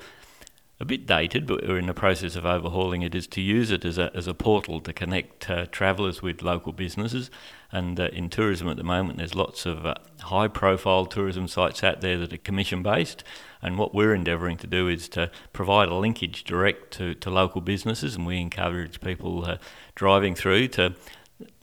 a 0.78 0.84
bit 0.84 1.06
dated, 1.06 1.46
but 1.46 1.66
we're 1.66 1.78
in 1.78 1.86
the 1.86 1.94
process 1.94 2.36
of 2.36 2.44
overhauling 2.44 3.00
it, 3.00 3.14
is 3.14 3.26
to 3.28 3.40
use 3.40 3.70
it 3.70 3.86
as 3.86 3.96
a, 3.96 4.14
as 4.14 4.26
a 4.26 4.34
portal 4.34 4.78
to 4.82 4.92
connect 4.92 5.48
uh, 5.48 5.64
travellers 5.66 6.20
with 6.20 6.42
local 6.42 6.72
businesses. 6.72 7.30
And 7.72 7.98
uh, 7.98 8.08
in 8.12 8.28
tourism 8.28 8.68
at 8.68 8.76
the 8.76 8.84
moment, 8.84 9.16
there's 9.16 9.34
lots 9.34 9.64
of 9.64 9.86
uh, 9.86 9.94
high 10.20 10.48
profile 10.48 11.06
tourism 11.06 11.48
sites 11.48 11.82
out 11.82 12.02
there 12.02 12.18
that 12.18 12.32
are 12.34 12.36
commission 12.38 12.82
based. 12.82 13.24
And 13.66 13.78
what 13.78 13.92
we're 13.92 14.14
endeavouring 14.14 14.58
to 14.58 14.68
do 14.68 14.86
is 14.86 15.08
to 15.08 15.28
provide 15.52 15.88
a 15.88 15.94
linkage 15.96 16.44
direct 16.44 16.92
to, 16.92 17.14
to 17.14 17.30
local 17.30 17.60
businesses, 17.60 18.14
and 18.14 18.24
we 18.24 18.40
encourage 18.40 19.00
people 19.00 19.44
uh, 19.44 19.56
driving 19.96 20.36
through 20.36 20.68
to 20.68 20.94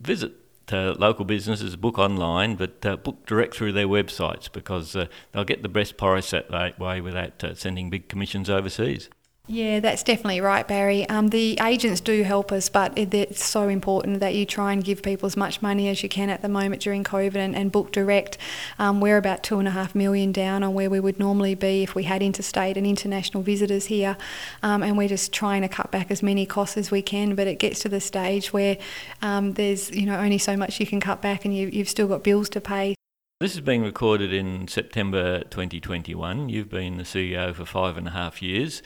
visit 0.01 0.33
to 0.67 0.91
local 0.99 1.23
businesses, 1.23 1.77
book 1.77 1.97
online, 1.97 2.55
but 2.55 2.85
uh, 2.85 2.97
book 2.97 3.25
direct 3.25 3.55
through 3.55 3.71
their 3.71 3.87
websites 3.87 4.51
because 4.51 4.97
uh, 4.97 5.07
they'll 5.31 5.45
get 5.45 5.63
the 5.63 5.69
best 5.69 5.95
price 5.95 6.31
that 6.31 6.77
way 6.77 6.99
without 6.99 7.41
uh, 7.41 7.55
sending 7.55 7.89
big 7.89 8.09
commissions 8.09 8.49
overseas. 8.49 9.09
Yeah, 9.49 9.81
that's 9.81 10.03
definitely 10.03 10.39
right, 10.39 10.65
Barry. 10.65 11.07
Um, 11.09 11.27
the 11.27 11.59
agents 11.61 11.99
do 11.99 12.23
help 12.23 12.53
us, 12.53 12.69
but 12.69 12.97
it, 12.97 13.13
it's 13.13 13.43
so 13.43 13.67
important 13.67 14.21
that 14.21 14.33
you 14.35 14.45
try 14.45 14.71
and 14.71 14.81
give 14.81 15.03
people 15.03 15.27
as 15.27 15.35
much 15.35 15.61
money 15.61 15.89
as 15.89 16.01
you 16.01 16.07
can 16.07 16.29
at 16.29 16.41
the 16.41 16.47
moment 16.47 16.81
during 16.81 17.03
COVID 17.03 17.35
and, 17.35 17.53
and 17.53 17.69
book 17.69 17.91
direct. 17.91 18.37
Um, 18.79 19.01
we're 19.01 19.17
about 19.17 19.43
two 19.43 19.59
and 19.59 19.67
a 19.67 19.71
half 19.71 19.95
million 19.95 20.31
down 20.31 20.63
on 20.63 20.73
where 20.73 20.89
we 20.89 21.01
would 21.01 21.19
normally 21.19 21.55
be 21.55 21.83
if 21.83 21.93
we 21.93 22.03
had 22.03 22.23
interstate 22.23 22.77
and 22.77 22.87
international 22.87 23.43
visitors 23.43 23.87
here, 23.87 24.15
um, 24.63 24.81
and 24.81 24.97
we're 24.97 25.09
just 25.09 25.33
trying 25.33 25.61
to 25.61 25.67
cut 25.67 25.91
back 25.91 26.09
as 26.09 26.23
many 26.23 26.45
costs 26.45 26.77
as 26.77 26.89
we 26.89 27.01
can. 27.01 27.35
But 27.35 27.47
it 27.47 27.59
gets 27.59 27.81
to 27.81 27.89
the 27.89 27.99
stage 27.99 28.53
where 28.53 28.77
um, 29.21 29.55
there's 29.55 29.91
you 29.91 30.05
know 30.05 30.17
only 30.19 30.37
so 30.37 30.55
much 30.55 30.79
you 30.79 30.85
can 30.85 31.01
cut 31.01 31.21
back, 31.21 31.43
and 31.43 31.53
you, 31.53 31.67
you've 31.67 31.89
still 31.89 32.07
got 32.07 32.23
bills 32.23 32.47
to 32.51 32.61
pay. 32.61 32.95
This 33.41 33.55
is 33.55 33.61
being 33.61 33.83
recorded 33.83 34.31
in 34.31 34.69
September 34.69 35.39
2021. 35.43 36.47
You've 36.47 36.69
been 36.69 36.95
the 36.95 37.03
CEO 37.03 37.53
for 37.53 37.65
five 37.65 37.97
and 37.97 38.07
a 38.07 38.11
half 38.11 38.41
years. 38.41 38.81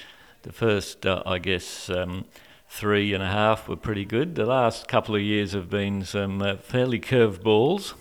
The 0.48 0.54
first, 0.54 1.06
uh, 1.06 1.24
I 1.26 1.40
guess, 1.40 1.90
um, 1.90 2.24
three 2.70 3.14
and 3.14 3.22
a 3.22 3.28
half 3.28 3.68
were 3.68 3.76
pretty 3.76 4.06
good. 4.06 4.36
The 4.36 4.46
last 4.46 4.88
couple 4.88 5.14
of 5.14 5.22
years 5.22 5.52
have 5.52 5.70
been 5.70 6.06
some 6.06 6.42
uh, 6.42 6.56
fairly 6.56 7.00
curved 7.00 7.44
balls. 7.44 7.96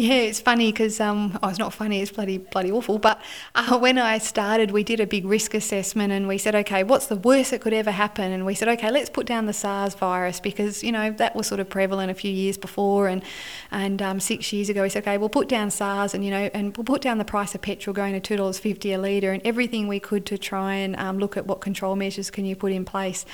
Yeah, 0.00 0.14
it's 0.14 0.40
funny 0.40 0.72
because 0.72 0.98
um, 0.98 1.38
oh, 1.42 1.50
it's 1.50 1.58
not 1.58 1.74
funny. 1.74 2.00
It's 2.00 2.10
bloody 2.10 2.38
bloody 2.38 2.72
awful. 2.72 2.98
But 2.98 3.20
uh, 3.54 3.78
when 3.78 3.98
I 3.98 4.16
started, 4.16 4.70
we 4.70 4.82
did 4.82 4.98
a 4.98 5.06
big 5.06 5.26
risk 5.26 5.52
assessment, 5.52 6.10
and 6.10 6.26
we 6.26 6.38
said, 6.38 6.54
okay, 6.54 6.82
what's 6.84 7.08
the 7.08 7.16
worst 7.16 7.50
that 7.50 7.60
could 7.60 7.74
ever 7.74 7.90
happen? 7.90 8.32
And 8.32 8.46
we 8.46 8.54
said, 8.54 8.68
okay, 8.68 8.90
let's 8.90 9.10
put 9.10 9.26
down 9.26 9.44
the 9.44 9.52
SARS 9.52 9.94
virus 9.94 10.40
because 10.40 10.82
you 10.82 10.90
know 10.90 11.10
that 11.10 11.36
was 11.36 11.46
sort 11.46 11.60
of 11.60 11.68
prevalent 11.68 12.10
a 12.10 12.14
few 12.14 12.32
years 12.32 12.56
before, 12.56 13.08
and 13.08 13.22
and 13.70 14.00
um, 14.00 14.20
six 14.20 14.50
years 14.54 14.70
ago 14.70 14.84
we 14.84 14.88
said, 14.88 15.02
okay, 15.02 15.18
we'll 15.18 15.28
put 15.28 15.50
down 15.50 15.70
SARS, 15.70 16.14
and 16.14 16.24
you 16.24 16.30
know, 16.30 16.48
and 16.54 16.74
we'll 16.78 16.84
put 16.84 17.02
down 17.02 17.18
the 17.18 17.24
price 17.26 17.54
of 17.54 17.60
petrol 17.60 17.92
going 17.92 18.14
to 18.14 18.20
two 18.20 18.38
dollars 18.38 18.58
fifty 18.58 18.94
a 18.94 18.98
litre, 18.98 19.32
and 19.32 19.42
everything 19.44 19.86
we 19.86 20.00
could 20.00 20.24
to 20.24 20.38
try 20.38 20.76
and 20.76 20.96
um, 20.96 21.18
look 21.18 21.36
at 21.36 21.46
what 21.46 21.60
control 21.60 21.94
measures 21.94 22.30
can 22.30 22.46
you 22.46 22.56
put 22.56 22.72
in 22.72 22.86
place. 22.86 23.26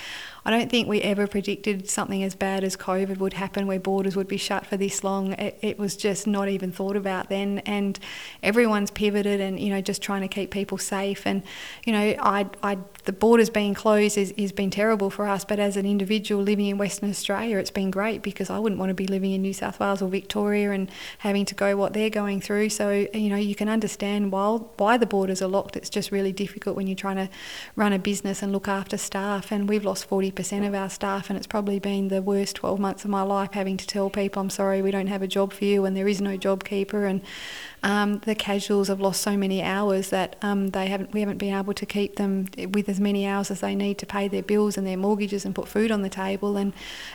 I 0.46 0.50
don't 0.50 0.70
think 0.70 0.86
we 0.86 1.02
ever 1.02 1.26
predicted 1.26 1.90
something 1.90 2.22
as 2.22 2.36
bad 2.36 2.62
as 2.62 2.76
COVID 2.76 3.18
would 3.18 3.32
happen, 3.32 3.66
where 3.66 3.80
borders 3.80 4.14
would 4.14 4.28
be 4.28 4.36
shut 4.36 4.64
for 4.64 4.76
this 4.76 5.02
long. 5.02 5.32
It, 5.32 5.58
it 5.60 5.76
was 5.76 5.96
just 5.96 6.24
not 6.28 6.48
even 6.48 6.70
thought 6.70 6.94
about 6.94 7.28
then, 7.28 7.58
and 7.66 7.98
everyone's 8.44 8.92
pivoted 8.92 9.40
and 9.40 9.58
you 9.58 9.70
know 9.70 9.80
just 9.80 10.02
trying 10.02 10.20
to 10.20 10.28
keep 10.28 10.52
people 10.52 10.78
safe. 10.78 11.26
And 11.26 11.42
you 11.84 11.92
know, 11.92 12.14
I, 12.20 12.46
I 12.62 12.78
the 13.06 13.12
borders 13.12 13.50
being 13.50 13.74
closed 13.74 14.16
is, 14.16 14.32
has 14.38 14.52
been 14.52 14.70
terrible 14.70 15.10
for 15.10 15.26
us, 15.26 15.44
but 15.44 15.58
as 15.58 15.76
an 15.76 15.84
individual 15.84 16.44
living 16.44 16.66
in 16.66 16.78
Western 16.78 17.10
Australia, 17.10 17.58
it's 17.58 17.72
been 17.72 17.90
great 17.90 18.22
because 18.22 18.48
I 18.48 18.60
wouldn't 18.60 18.78
want 18.78 18.90
to 18.90 18.94
be 18.94 19.08
living 19.08 19.32
in 19.32 19.42
New 19.42 19.52
South 19.52 19.80
Wales 19.80 20.00
or 20.00 20.08
Victoria 20.08 20.70
and 20.70 20.88
having 21.18 21.44
to 21.46 21.56
go 21.56 21.76
what 21.76 21.92
they're 21.92 22.08
going 22.08 22.40
through. 22.40 22.68
So 22.68 23.08
you 23.12 23.30
know, 23.30 23.36
you 23.36 23.56
can 23.56 23.68
understand 23.68 24.30
why 24.30 24.58
why 24.76 24.96
the 24.96 25.06
borders 25.06 25.42
are 25.42 25.48
locked. 25.48 25.76
It's 25.76 25.90
just 25.90 26.12
really 26.12 26.30
difficult 26.30 26.76
when 26.76 26.86
you're 26.86 26.94
trying 26.94 27.16
to 27.16 27.28
run 27.74 27.92
a 27.92 27.98
business 27.98 28.44
and 28.44 28.52
look 28.52 28.68
after 28.68 28.96
staff, 28.96 29.50
and 29.50 29.68
we've 29.68 29.84
lost 29.84 30.04
40 30.04 30.35
percent 30.36 30.64
of 30.64 30.74
our 30.74 30.88
staff, 30.88 31.28
and 31.28 31.36
it's 31.36 31.46
probably 31.46 31.78
been 31.78 32.08
the 32.08 32.22
worst 32.22 32.56
12 32.56 32.78
months 32.78 33.04
of 33.04 33.10
my 33.10 33.22
life 33.22 33.52
having 33.52 33.76
to 33.76 33.86
tell 33.86 34.10
people, 34.10 34.40
I'm 34.40 34.50
sorry, 34.50 34.82
we 34.82 34.90
don't 34.90 35.08
have 35.08 35.22
a 35.22 35.26
job 35.26 35.52
for 35.52 35.64
you, 35.64 35.84
and 35.84 35.96
there 35.96 36.06
is 36.06 36.20
no 36.20 36.36
job 36.36 36.62
keeper. 36.62 37.06
And 37.06 37.22
um, 37.82 38.18
the 38.18 38.34
casuals 38.34 38.88
have 38.88 39.00
lost 39.00 39.22
so 39.22 39.36
many 39.36 39.62
hours 39.62 40.10
that 40.10 40.36
um, 40.42 40.68
they 40.68 40.86
haven't, 40.86 41.12
we 41.12 41.20
haven't 41.20 41.38
been 41.38 41.54
able 41.54 41.74
to 41.74 41.86
keep 41.86 42.16
them 42.16 42.46
with 42.70 42.88
as 42.88 43.00
many 43.00 43.26
hours 43.26 43.50
as 43.50 43.60
they 43.60 43.74
need 43.74 43.98
to 43.98 44.06
pay 44.06 44.28
their 44.28 44.42
bills 44.42 44.76
and 44.76 44.86
their 44.86 44.96
mortgages 44.96 45.44
and 45.44 45.54
put 45.54 45.68
food 45.68 45.90
on 45.90 46.02
the 46.02 46.08
table. 46.08 46.56
And 46.56 46.72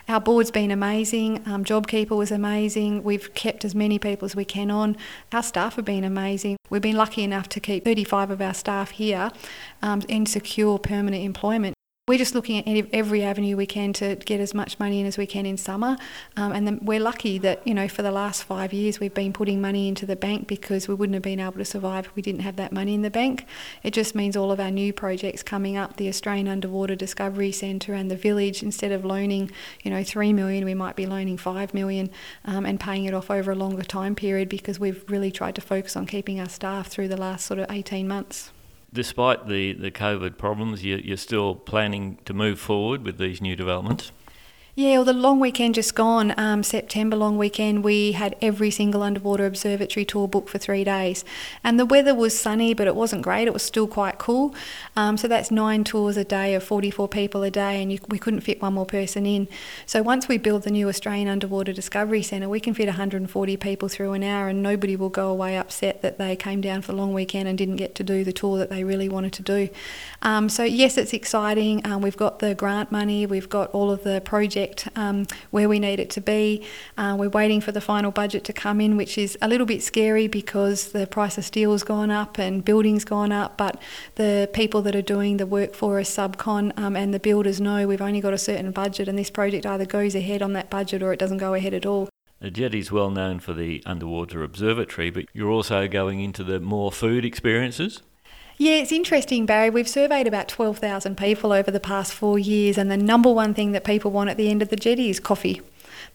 our 0.09 0.19
board's 0.19 0.51
been 0.51 0.71
amazing. 0.71 1.43
Um, 1.45 1.63
JobKeeper 1.63 2.15
was 2.17 2.31
amazing. 2.31 3.03
We've 3.03 3.33
kept 3.33 3.63
as 3.63 3.75
many 3.75 3.99
people 3.99 4.25
as 4.25 4.35
we 4.35 4.45
can 4.45 4.71
on. 4.71 4.97
Our 5.31 5.43
staff 5.43 5.75
have 5.75 5.85
been 5.85 6.03
amazing. 6.03 6.57
We've 6.69 6.81
been 6.81 6.97
lucky 6.97 7.23
enough 7.23 7.49
to 7.49 7.59
keep 7.59 7.83
35 7.83 8.31
of 8.31 8.41
our 8.41 8.53
staff 8.53 8.91
here 8.91 9.31
um, 9.81 10.01
in 10.07 10.25
secure 10.25 10.79
permanent 10.79 11.23
employment. 11.23 11.75
We're 12.11 12.17
just 12.17 12.35
looking 12.35 12.67
at 12.67 12.87
every 12.91 13.23
avenue 13.23 13.55
we 13.55 13.65
can 13.65 13.93
to 13.93 14.17
get 14.17 14.41
as 14.41 14.53
much 14.53 14.77
money 14.81 14.99
in 14.99 15.05
as 15.05 15.17
we 15.17 15.25
can 15.25 15.45
in 15.45 15.55
summer, 15.55 15.95
um, 16.35 16.51
and 16.51 16.81
we're 16.81 16.99
lucky 16.99 17.37
that 17.37 17.65
you 17.65 17.73
know 17.73 17.87
for 17.87 18.01
the 18.01 18.11
last 18.11 18.43
five 18.43 18.73
years 18.73 18.99
we've 18.99 19.13
been 19.13 19.31
putting 19.31 19.61
money 19.61 19.87
into 19.87 20.05
the 20.05 20.17
bank 20.17 20.45
because 20.45 20.89
we 20.89 20.93
wouldn't 20.93 21.13
have 21.13 21.23
been 21.23 21.39
able 21.39 21.53
to 21.53 21.63
survive 21.63 22.07
if 22.07 22.15
we 22.17 22.21
didn't 22.21 22.41
have 22.41 22.57
that 22.57 22.73
money 22.73 22.95
in 22.95 23.01
the 23.01 23.09
bank. 23.09 23.45
It 23.81 23.91
just 23.91 24.13
means 24.13 24.35
all 24.35 24.51
of 24.51 24.59
our 24.59 24.71
new 24.71 24.91
projects 24.91 25.41
coming 25.41 25.77
up, 25.77 25.95
the 25.95 26.09
Australian 26.09 26.49
Underwater 26.49 26.95
Discovery 26.95 27.53
Centre 27.53 27.93
and 27.93 28.11
the 28.11 28.17
village, 28.17 28.61
instead 28.61 28.91
of 28.91 29.05
loaning 29.05 29.49
you 29.81 29.89
know 29.89 30.03
three 30.03 30.33
million, 30.33 30.65
we 30.65 30.73
might 30.73 30.97
be 30.97 31.05
loaning 31.05 31.37
five 31.37 31.73
million 31.73 32.09
um, 32.43 32.65
and 32.65 32.77
paying 32.77 33.05
it 33.05 33.13
off 33.13 33.31
over 33.31 33.51
a 33.51 33.55
longer 33.55 33.83
time 33.83 34.15
period 34.15 34.49
because 34.49 34.81
we've 34.81 35.09
really 35.09 35.31
tried 35.31 35.55
to 35.55 35.61
focus 35.61 35.95
on 35.95 36.05
keeping 36.05 36.41
our 36.41 36.49
staff 36.49 36.87
through 36.87 37.07
the 37.07 37.15
last 37.15 37.45
sort 37.45 37.61
of 37.61 37.71
18 37.71 38.05
months 38.05 38.51
despite 38.93 39.47
the, 39.47 39.73
the 39.73 39.91
COVID 39.91 40.37
problems, 40.37 40.83
you, 40.83 40.97
you're 41.03 41.17
still 41.17 41.55
planning 41.55 42.19
to 42.25 42.33
move 42.33 42.59
forward 42.59 43.03
with 43.03 43.17
these 43.17 43.41
new 43.41 43.55
developments? 43.55 44.11
Yeah, 44.73 44.99
well, 44.99 45.03
the 45.03 45.11
long 45.11 45.41
weekend 45.41 45.75
just 45.75 45.95
gone, 45.95 46.33
um, 46.37 46.63
September 46.63 47.17
long 47.17 47.37
weekend, 47.37 47.83
we 47.83 48.13
had 48.13 48.37
every 48.41 48.71
single 48.71 49.03
underwater 49.03 49.45
observatory 49.45 50.05
tour 50.05 50.29
booked 50.29 50.47
for 50.47 50.59
three 50.59 50.85
days. 50.85 51.25
And 51.61 51.77
the 51.77 51.85
weather 51.85 52.15
was 52.15 52.39
sunny, 52.39 52.73
but 52.73 52.87
it 52.87 52.95
wasn't 52.95 53.21
great. 53.21 53.49
It 53.49 53.53
was 53.53 53.63
still 53.63 53.85
quite 53.85 54.17
cool. 54.17 54.55
Um, 54.95 55.17
so 55.17 55.27
that's 55.27 55.51
nine 55.51 55.83
tours 55.83 56.15
a 56.15 56.23
day 56.23 56.55
of 56.55 56.63
44 56.63 57.09
people 57.09 57.43
a 57.43 57.51
day, 57.51 57.81
and 57.81 57.91
you, 57.91 57.99
we 58.07 58.17
couldn't 58.17 58.41
fit 58.41 58.61
one 58.61 58.73
more 58.73 58.85
person 58.85 59.25
in. 59.25 59.49
So 59.85 60.01
once 60.01 60.29
we 60.29 60.37
build 60.37 60.63
the 60.63 60.71
new 60.71 60.87
Australian 60.87 61.27
Underwater 61.27 61.73
Discovery 61.73 62.23
Centre, 62.23 62.47
we 62.47 62.61
can 62.61 62.73
fit 62.73 62.85
140 62.85 63.57
people 63.57 63.89
through 63.89 64.13
an 64.13 64.23
hour, 64.23 64.47
and 64.47 64.63
nobody 64.63 64.95
will 64.95 65.09
go 65.09 65.27
away 65.27 65.57
upset 65.57 66.01
that 66.01 66.17
they 66.17 66.37
came 66.37 66.61
down 66.61 66.81
for 66.81 66.93
the 66.93 66.97
long 66.97 67.13
weekend 67.13 67.49
and 67.49 67.57
didn't 67.57 67.75
get 67.75 67.93
to 67.95 68.05
do 68.05 68.23
the 68.23 68.31
tour 68.31 68.57
that 68.57 68.69
they 68.69 68.85
really 68.85 69.09
wanted 69.09 69.33
to 69.33 69.41
do. 69.41 69.67
Um, 70.21 70.47
so, 70.47 70.63
yes, 70.63 70.97
it's 70.97 71.11
exciting. 71.11 71.85
Um, 71.85 72.01
we've 72.01 72.15
got 72.15 72.39
the 72.39 72.55
grant 72.55 72.89
money, 72.89 73.25
we've 73.25 73.49
got 73.49 73.69
all 73.71 73.91
of 73.91 74.05
the 74.05 74.21
projects 74.21 74.60
project 74.61 74.87
um, 74.95 75.25
where 75.51 75.67
we 75.67 75.79
need 75.79 75.99
it 75.99 76.09
to 76.11 76.21
be. 76.21 76.65
Uh, 76.97 77.15
we're 77.17 77.29
waiting 77.29 77.61
for 77.61 77.71
the 77.71 77.81
final 77.81 78.11
budget 78.11 78.43
to 78.45 78.53
come 78.53 78.79
in, 78.81 78.97
which 78.97 79.17
is 79.17 79.37
a 79.41 79.47
little 79.47 79.65
bit 79.65 79.81
scary 79.81 80.27
because 80.27 80.91
the 80.91 81.07
price 81.07 81.37
of 81.37 81.45
steel's 81.45 81.83
gone 81.83 82.11
up 82.11 82.37
and 82.37 82.63
building's 82.63 83.05
gone 83.05 83.31
up, 83.31 83.57
but 83.57 83.81
the 84.15 84.49
people 84.53 84.81
that 84.83 84.95
are 84.95 85.01
doing 85.01 85.37
the 85.37 85.45
work 85.45 85.73
for 85.73 85.99
us, 85.99 86.09
subcon, 86.15 86.77
um, 86.77 86.95
and 86.95 87.13
the 87.13 87.19
builders 87.19 87.59
know 87.59 87.87
we've 87.87 88.01
only 88.01 88.21
got 88.21 88.33
a 88.33 88.37
certain 88.37 88.71
budget, 88.71 89.07
and 89.07 89.17
this 89.17 89.29
project 89.29 89.65
either 89.65 89.85
goes 89.85 90.15
ahead 90.15 90.41
on 90.41 90.53
that 90.53 90.69
budget 90.69 91.01
or 91.01 91.13
it 91.13 91.19
doesn't 91.19 91.39
go 91.39 91.53
ahead 91.53 91.73
at 91.73 91.85
all. 91.85 92.09
The 92.39 92.51
jetty's 92.51 92.91
well 92.91 93.11
known 93.11 93.39
for 93.39 93.53
the 93.53 93.83
underwater 93.85 94.43
observatory, 94.43 95.11
but 95.11 95.25
you're 95.33 95.51
also 95.51 95.87
going 95.87 96.19
into 96.21 96.43
the 96.43 96.59
more 96.59 96.91
food 96.91 97.23
experiences? 97.23 98.01
Yeah, 98.57 98.73
it's 98.73 98.91
interesting, 98.91 99.45
Barry. 99.45 99.69
We've 99.69 99.87
surveyed 99.87 100.27
about 100.27 100.47
12,000 100.47 101.17
people 101.17 101.51
over 101.51 101.71
the 101.71 101.79
past 101.79 102.13
four 102.13 102.37
years, 102.37 102.77
and 102.77 102.91
the 102.91 102.97
number 102.97 103.31
one 103.31 103.53
thing 103.53 103.71
that 103.71 103.83
people 103.83 104.11
want 104.11 104.29
at 104.29 104.37
the 104.37 104.49
end 104.49 104.61
of 104.61 104.69
the 104.69 104.75
jetty 104.75 105.09
is 105.09 105.19
coffee. 105.19 105.61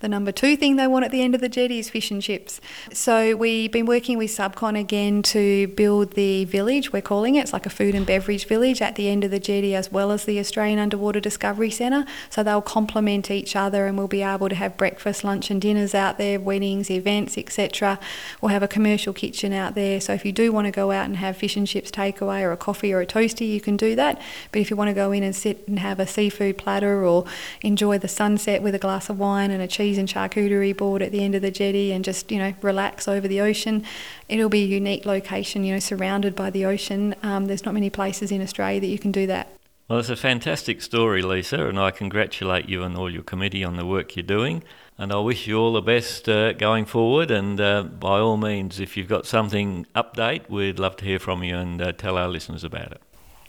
The 0.01 0.09
number 0.09 0.31
two 0.31 0.57
thing 0.57 0.77
they 0.77 0.87
want 0.87 1.07
at 1.07 1.11
the 1.11 1.23
end 1.23 1.35
of 1.35 1.41
the 1.41 1.49
jetty 1.49 1.79
is 1.79 1.89
fish 1.89 2.11
and 2.11 2.21
chips. 2.21 2.61
So 2.93 3.35
we've 3.35 3.73
been 3.73 3.87
working 3.87 4.19
with 4.19 4.31
Subcon 4.31 4.79
again 4.79 5.23
to 5.23 5.69
build 5.69 6.13
the 6.13 6.45
village, 6.45 6.93
we're 6.93 7.01
calling 7.01 7.37
it. 7.37 7.41
It's 7.41 7.55
like 7.55 7.65
a 7.65 7.71
food 7.71 7.95
and 7.95 8.05
beverage 8.05 8.47
village 8.47 8.83
at 8.83 8.97
the 8.97 9.09
end 9.09 9.25
of 9.25 9.31
the 9.31 9.41
jetty 9.41 9.75
as 9.75 9.91
well 9.91 10.13
as 10.13 10.27
the 10.27 10.39
Australian 10.39 10.79
Underwater 10.79 11.19
Discovery 11.19 11.71
Centre. 11.71 12.05
So 12.29 12.43
they'll 12.43 12.61
complement 12.61 13.31
each 13.31 13.57
other 13.57 13.87
and 13.87 13.97
we'll 13.97 14.07
be 14.07 14.21
able 14.23 14.51
to 14.51 14.55
have 14.55 14.77
breakfast, 14.77 15.25
lunch 15.25 15.51
and 15.51 15.63
dinners 15.63 15.95
out 15.95 16.19
there, 16.19 16.39
weddings, 16.39 16.91
events, 16.91 17.39
etc. 17.39 17.99
We'll 18.43 18.53
have 18.53 18.63
a 18.63 18.69
commercial 18.69 19.15
kitchen 19.15 19.55
out 19.55 19.75
there. 19.75 19.99
So 20.03 20.13
if 20.13 20.27
you 20.27 20.33
do 20.33 20.53
want 20.53 20.67
to 20.67 20.73
go 20.73 20.91
out 20.91 21.07
and 21.07 21.17
have 21.17 21.39
fish 21.39 21.57
and 21.57 21.67
chips 21.67 21.91
takeaway 21.91 22.43
or 22.43 22.53
a 22.53 22.59
coffee 22.59 22.93
or 22.93 23.01
a 23.01 23.07
toasty, 23.07 23.49
you 23.49 23.63
can 23.63 23.79
do 23.79 23.97
that. 23.97 24.21
But 24.53 24.61
if 24.61 24.69
you 24.69 24.77
want 24.77 24.89
to 24.89 24.95
go 24.95 25.11
in 25.13 25.23
and 25.23 25.35
sit 25.35 25.67
and 25.67 25.79
have 25.79 25.99
a 25.99 26.07
seafood 26.07 26.59
platter 26.59 27.03
or 27.03 27.25
enjoy 27.63 27.97
the 27.97 28.09
sunset 28.09 28.63
with 28.63 28.75
a 28.75 28.79
glass 28.79 29.09
of 29.09 29.19
wine 29.19 29.51
and 29.51 29.63
a 29.63 29.67
cheese 29.67 29.86
and 29.95 30.09
charcuterie 30.09 30.77
board 30.77 31.03
at 31.03 31.13
the 31.13 31.23
end 31.23 31.35
of 31.35 31.43
the 31.43 31.51
jetty 31.51 31.93
and 31.93 32.05
just, 32.05 32.31
you 32.33 32.39
know, 32.39 32.53
relax 32.61 33.07
over 33.07 33.29
the 33.29 33.41
ocean. 33.41 33.85
It'll 34.29 34.49
be 34.49 34.65
a 34.65 34.67
unique 34.67 35.07
location, 35.07 35.65
you 35.65 35.73
know, 35.75 35.79
surrounded 35.79 36.35
by 36.35 36.51
the 36.51 36.65
ocean. 36.65 37.15
Um, 37.23 37.47
there's 37.47 37.65
not 37.65 37.75
many 37.75 37.91
places 37.91 38.33
in 38.33 38.43
Australia 38.43 38.81
that 38.81 38.87
you 38.89 38.99
can 38.99 39.13
do 39.13 39.27
that. 39.29 39.49
Well, 39.89 40.01
it's 40.01 40.11
a 40.11 40.17
fantastic 40.17 40.83
story, 40.83 41.23
Lisa, 41.23 41.69
and 41.69 41.79
I 41.79 41.93
congratulate 41.93 42.69
you 42.69 42.83
and 42.83 42.97
all 42.97 43.09
your 43.09 43.23
committee 43.23 43.63
on 43.63 43.77
the 43.77 43.87
work 43.87 44.17
you're 44.17 44.25
doing. 44.25 44.65
And 44.99 45.13
I 45.13 45.19
wish 45.19 45.47
you 45.47 45.59
all 45.59 45.75
the 45.75 45.81
best 45.81 46.29
uh, 46.29 46.55
going 46.55 46.87
forward. 46.87 47.31
And 47.31 47.61
uh, 47.61 47.85
by 47.85 48.19
all 48.19 48.37
means, 48.37 48.81
if 48.81 48.97
you've 48.97 49.09
got 49.09 49.27
something 49.27 49.87
update, 49.95 50.51
we'd 50.51 50.81
love 50.81 50.97
to 50.97 51.05
hear 51.05 51.21
from 51.21 51.45
you 51.45 51.57
and 51.57 51.81
uh, 51.81 51.93
tell 51.93 52.19
our 52.19 52.29
listeners 52.29 52.65
about 52.65 52.93
it. 52.93 53.01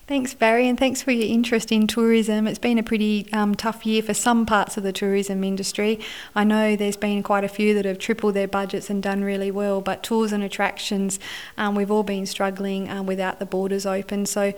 Thanks, 0.08 0.34
Barry, 0.34 0.70
and 0.70 0.80
thanks 0.80 1.02
for 1.02 1.12
your 1.12 1.28
interest 1.28 1.70
in 1.70 1.86
tourism. 1.86 2.48
It's 2.48 2.58
been 2.60 2.78
a 2.78 2.84
pretty 2.84 3.28
um, 3.34 3.56
tough 3.56 3.86
year 3.86 4.02
for 4.02 4.14
some 4.14 4.46
parts 4.46 4.78
of 4.78 4.84
the 4.84 4.94
tourism 4.94 5.44
industry. 5.44 6.00
I 6.34 6.46
know 6.46 6.78
there's 6.78 6.96
been 6.96 7.22
quite 7.24 7.44
a 7.44 7.50
few 7.50 7.74
that 7.74 7.84
have 7.84 8.00
tripled 8.00 8.34
their 8.34 8.48
budgets 8.48 8.90
and 8.90 9.04
done 9.04 9.22
really 9.22 9.52
well, 9.52 9.82
but 9.82 10.04
tours 10.04 10.32
and 10.32 10.42
attractions, 10.42 11.20
um, 11.58 11.76
we've 11.76 11.92
all 11.92 12.04
been 12.04 12.26
struggling 12.26 12.90
um, 12.90 13.06
without 13.06 13.40
the 13.40 13.46
borders 13.46 13.86
open. 13.86 14.26
So 14.26 14.54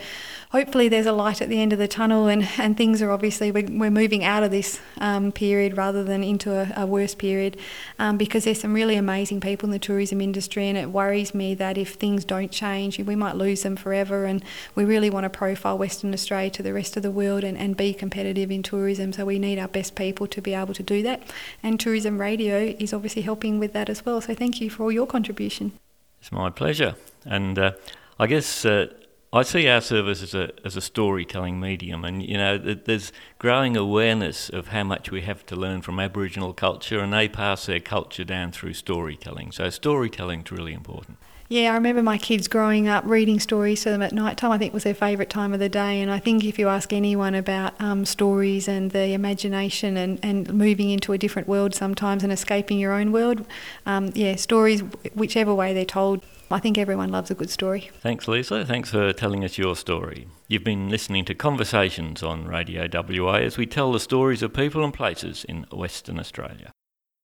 hopefully 0.52 0.88
there's 0.88 1.08
a 1.08 1.14
light 1.14 1.42
at 1.42 1.50
the 1.50 1.60
end 1.60 1.74
of 1.74 1.80
the 1.80 1.88
tunnel, 1.88 2.28
and, 2.28 2.48
and 2.60 2.78
things 2.78 3.02
are 3.02 3.10
obviously, 3.10 3.52
we're, 3.52 3.66
we're 3.72 3.90
moving 3.90 4.24
out 4.24 4.44
of 4.44 4.52
this 4.52 4.80
um, 5.00 5.32
period 5.32 5.76
rather 5.76 6.04
than 6.04 6.24
into 6.24 6.54
a, 6.54 6.72
a 6.84 6.86
worse 6.86 7.16
period 7.16 7.58
um, 7.98 8.18
because 8.18 8.44
there's 8.44 8.62
some 8.62 8.76
really 8.76 8.98
amazing 8.98 9.40
people 9.40 9.66
in 9.66 9.72
the 9.72 9.80
tourism 9.80 10.22
industry, 10.22 10.68
and 10.68 10.78
it 10.78 10.92
worries 10.92 11.34
me 11.34 11.56
that 11.56 11.76
if 11.76 11.96
things 11.96 12.24
don't 12.24 12.52
change, 12.52 13.00
we 13.00 13.16
might 13.16 13.36
lose 13.36 13.64
them 13.64 13.76
forever. 13.76 14.26
And 14.26 14.44
we 14.76 14.86
really 14.86 15.10
want 15.10 15.24
to 15.24 15.39
profile 15.40 15.78
Western 15.78 16.14
Australia 16.14 16.50
to 16.50 16.62
the 16.62 16.74
rest 16.74 16.98
of 16.98 17.02
the 17.02 17.10
world 17.10 17.46
and, 17.46 17.58
and 17.58 17.78
be 17.78 17.94
competitive 17.94 18.52
in 18.52 18.62
tourism. 18.62 19.14
So 19.14 19.24
we 19.24 19.40
need 19.40 19.58
our 19.58 19.70
best 19.70 19.96
people 19.96 20.28
to 20.28 20.42
be 20.42 20.54
able 20.54 20.74
to 20.74 20.84
do 20.84 21.02
that. 21.04 21.22
And 21.64 21.80
Tourism 21.80 22.20
Radio 22.20 22.76
is 22.78 22.94
obviously 22.94 23.22
helping 23.22 23.58
with 23.58 23.72
that 23.72 23.88
as 23.88 24.06
well. 24.06 24.20
So 24.20 24.36
thank 24.36 24.60
you 24.60 24.70
for 24.70 24.84
all 24.84 24.92
your 24.92 25.08
contribution. 25.08 25.72
It's 26.20 26.34
my 26.34 26.50
pleasure. 26.50 26.96
And 27.26 27.58
uh, 27.58 27.72
I 28.20 28.28
guess 28.28 28.66
uh, 28.66 28.88
I 29.32 29.44
see 29.44 29.70
our 29.70 29.80
service 29.80 30.22
as 30.22 30.34
a, 30.34 30.52
as 30.66 30.76
a 30.76 30.82
storytelling 30.82 31.58
medium, 31.58 32.04
and 32.04 32.22
you 32.22 32.38
know, 32.38 32.58
there's 32.58 33.14
growing 33.38 33.78
awareness 33.78 34.50
of 34.50 34.70
how 34.70 34.84
much 34.84 35.10
we 35.10 35.22
have 35.22 35.46
to 35.46 35.56
learn 35.56 35.82
from 35.82 36.02
Aboriginal 36.02 36.52
culture, 36.52 37.00
and 37.00 37.14
they 37.14 37.30
pass 37.30 37.68
their 37.68 37.80
culture 37.80 38.26
down 38.26 38.52
through 38.52 38.74
storytelling. 38.74 39.54
So, 39.54 39.70
storytelling 39.70 40.42
is 40.42 40.52
really 40.52 40.74
important. 40.74 41.18
Yeah, 41.52 41.72
I 41.72 41.74
remember 41.74 42.04
my 42.04 42.20
kids 42.20 42.48
growing 42.48 42.88
up 42.88 43.04
reading 43.08 43.40
stories 43.40 43.82
to 43.82 43.90
them 43.90 44.04
at 44.04 44.14
night 44.14 44.38
time. 44.38 44.52
I 44.52 44.60
think 44.60 44.72
was 44.72 44.84
their 44.84 44.94
favourite 44.94 45.32
time 45.32 45.52
of 45.52 45.60
the 45.60 45.68
day. 45.68 46.00
And 46.00 46.12
I 46.12 46.20
think 46.20 46.44
if 46.44 46.60
you 46.60 46.68
ask 46.68 46.94
anyone 46.94 47.34
about 47.34 47.74
um, 47.82 48.06
stories 48.06 48.68
and 48.68 48.92
the 48.92 49.14
imagination 49.14 49.98
and, 49.98 50.20
and 50.22 50.54
moving 50.54 50.92
into 50.92 51.12
a 51.12 51.18
different 51.18 51.48
world 51.48 51.74
sometimes 51.74 52.24
and 52.24 52.32
escaping 52.32 52.78
your 52.78 52.94
own 52.94 53.12
world, 53.12 53.48
um, 53.88 54.12
yeah, 54.14 54.36
stories, 54.36 54.82
whichever 55.16 55.52
way 55.52 55.74
they're 55.74 55.86
told, 55.86 56.22
I 56.52 56.60
think 56.60 56.78
everyone 56.78 57.10
loves 57.10 57.32
a 57.32 57.36
good 57.36 57.50
story. 57.50 57.90
Thanks, 58.00 58.28
Lisa. 58.28 58.64
Thanks 58.64 58.92
for 58.92 59.12
telling 59.12 59.44
us 59.44 59.58
your 59.58 59.76
story. 59.76 60.28
You've 60.48 60.64
been 60.64 60.90
listening 60.90 61.26
to 61.26 61.34
Conversations 61.34 62.22
on 62.22 62.46
Radio 62.46 62.88
WA 62.92 63.38
as 63.38 63.58
we 63.58 63.66
tell 63.66 63.92
the 63.92 64.00
stories 64.00 64.44
of 64.44 64.54
people 64.54 64.84
and 64.84 64.94
places 64.94 65.46
in 65.46 65.66
Western 65.72 66.20
Australia. 66.20 66.72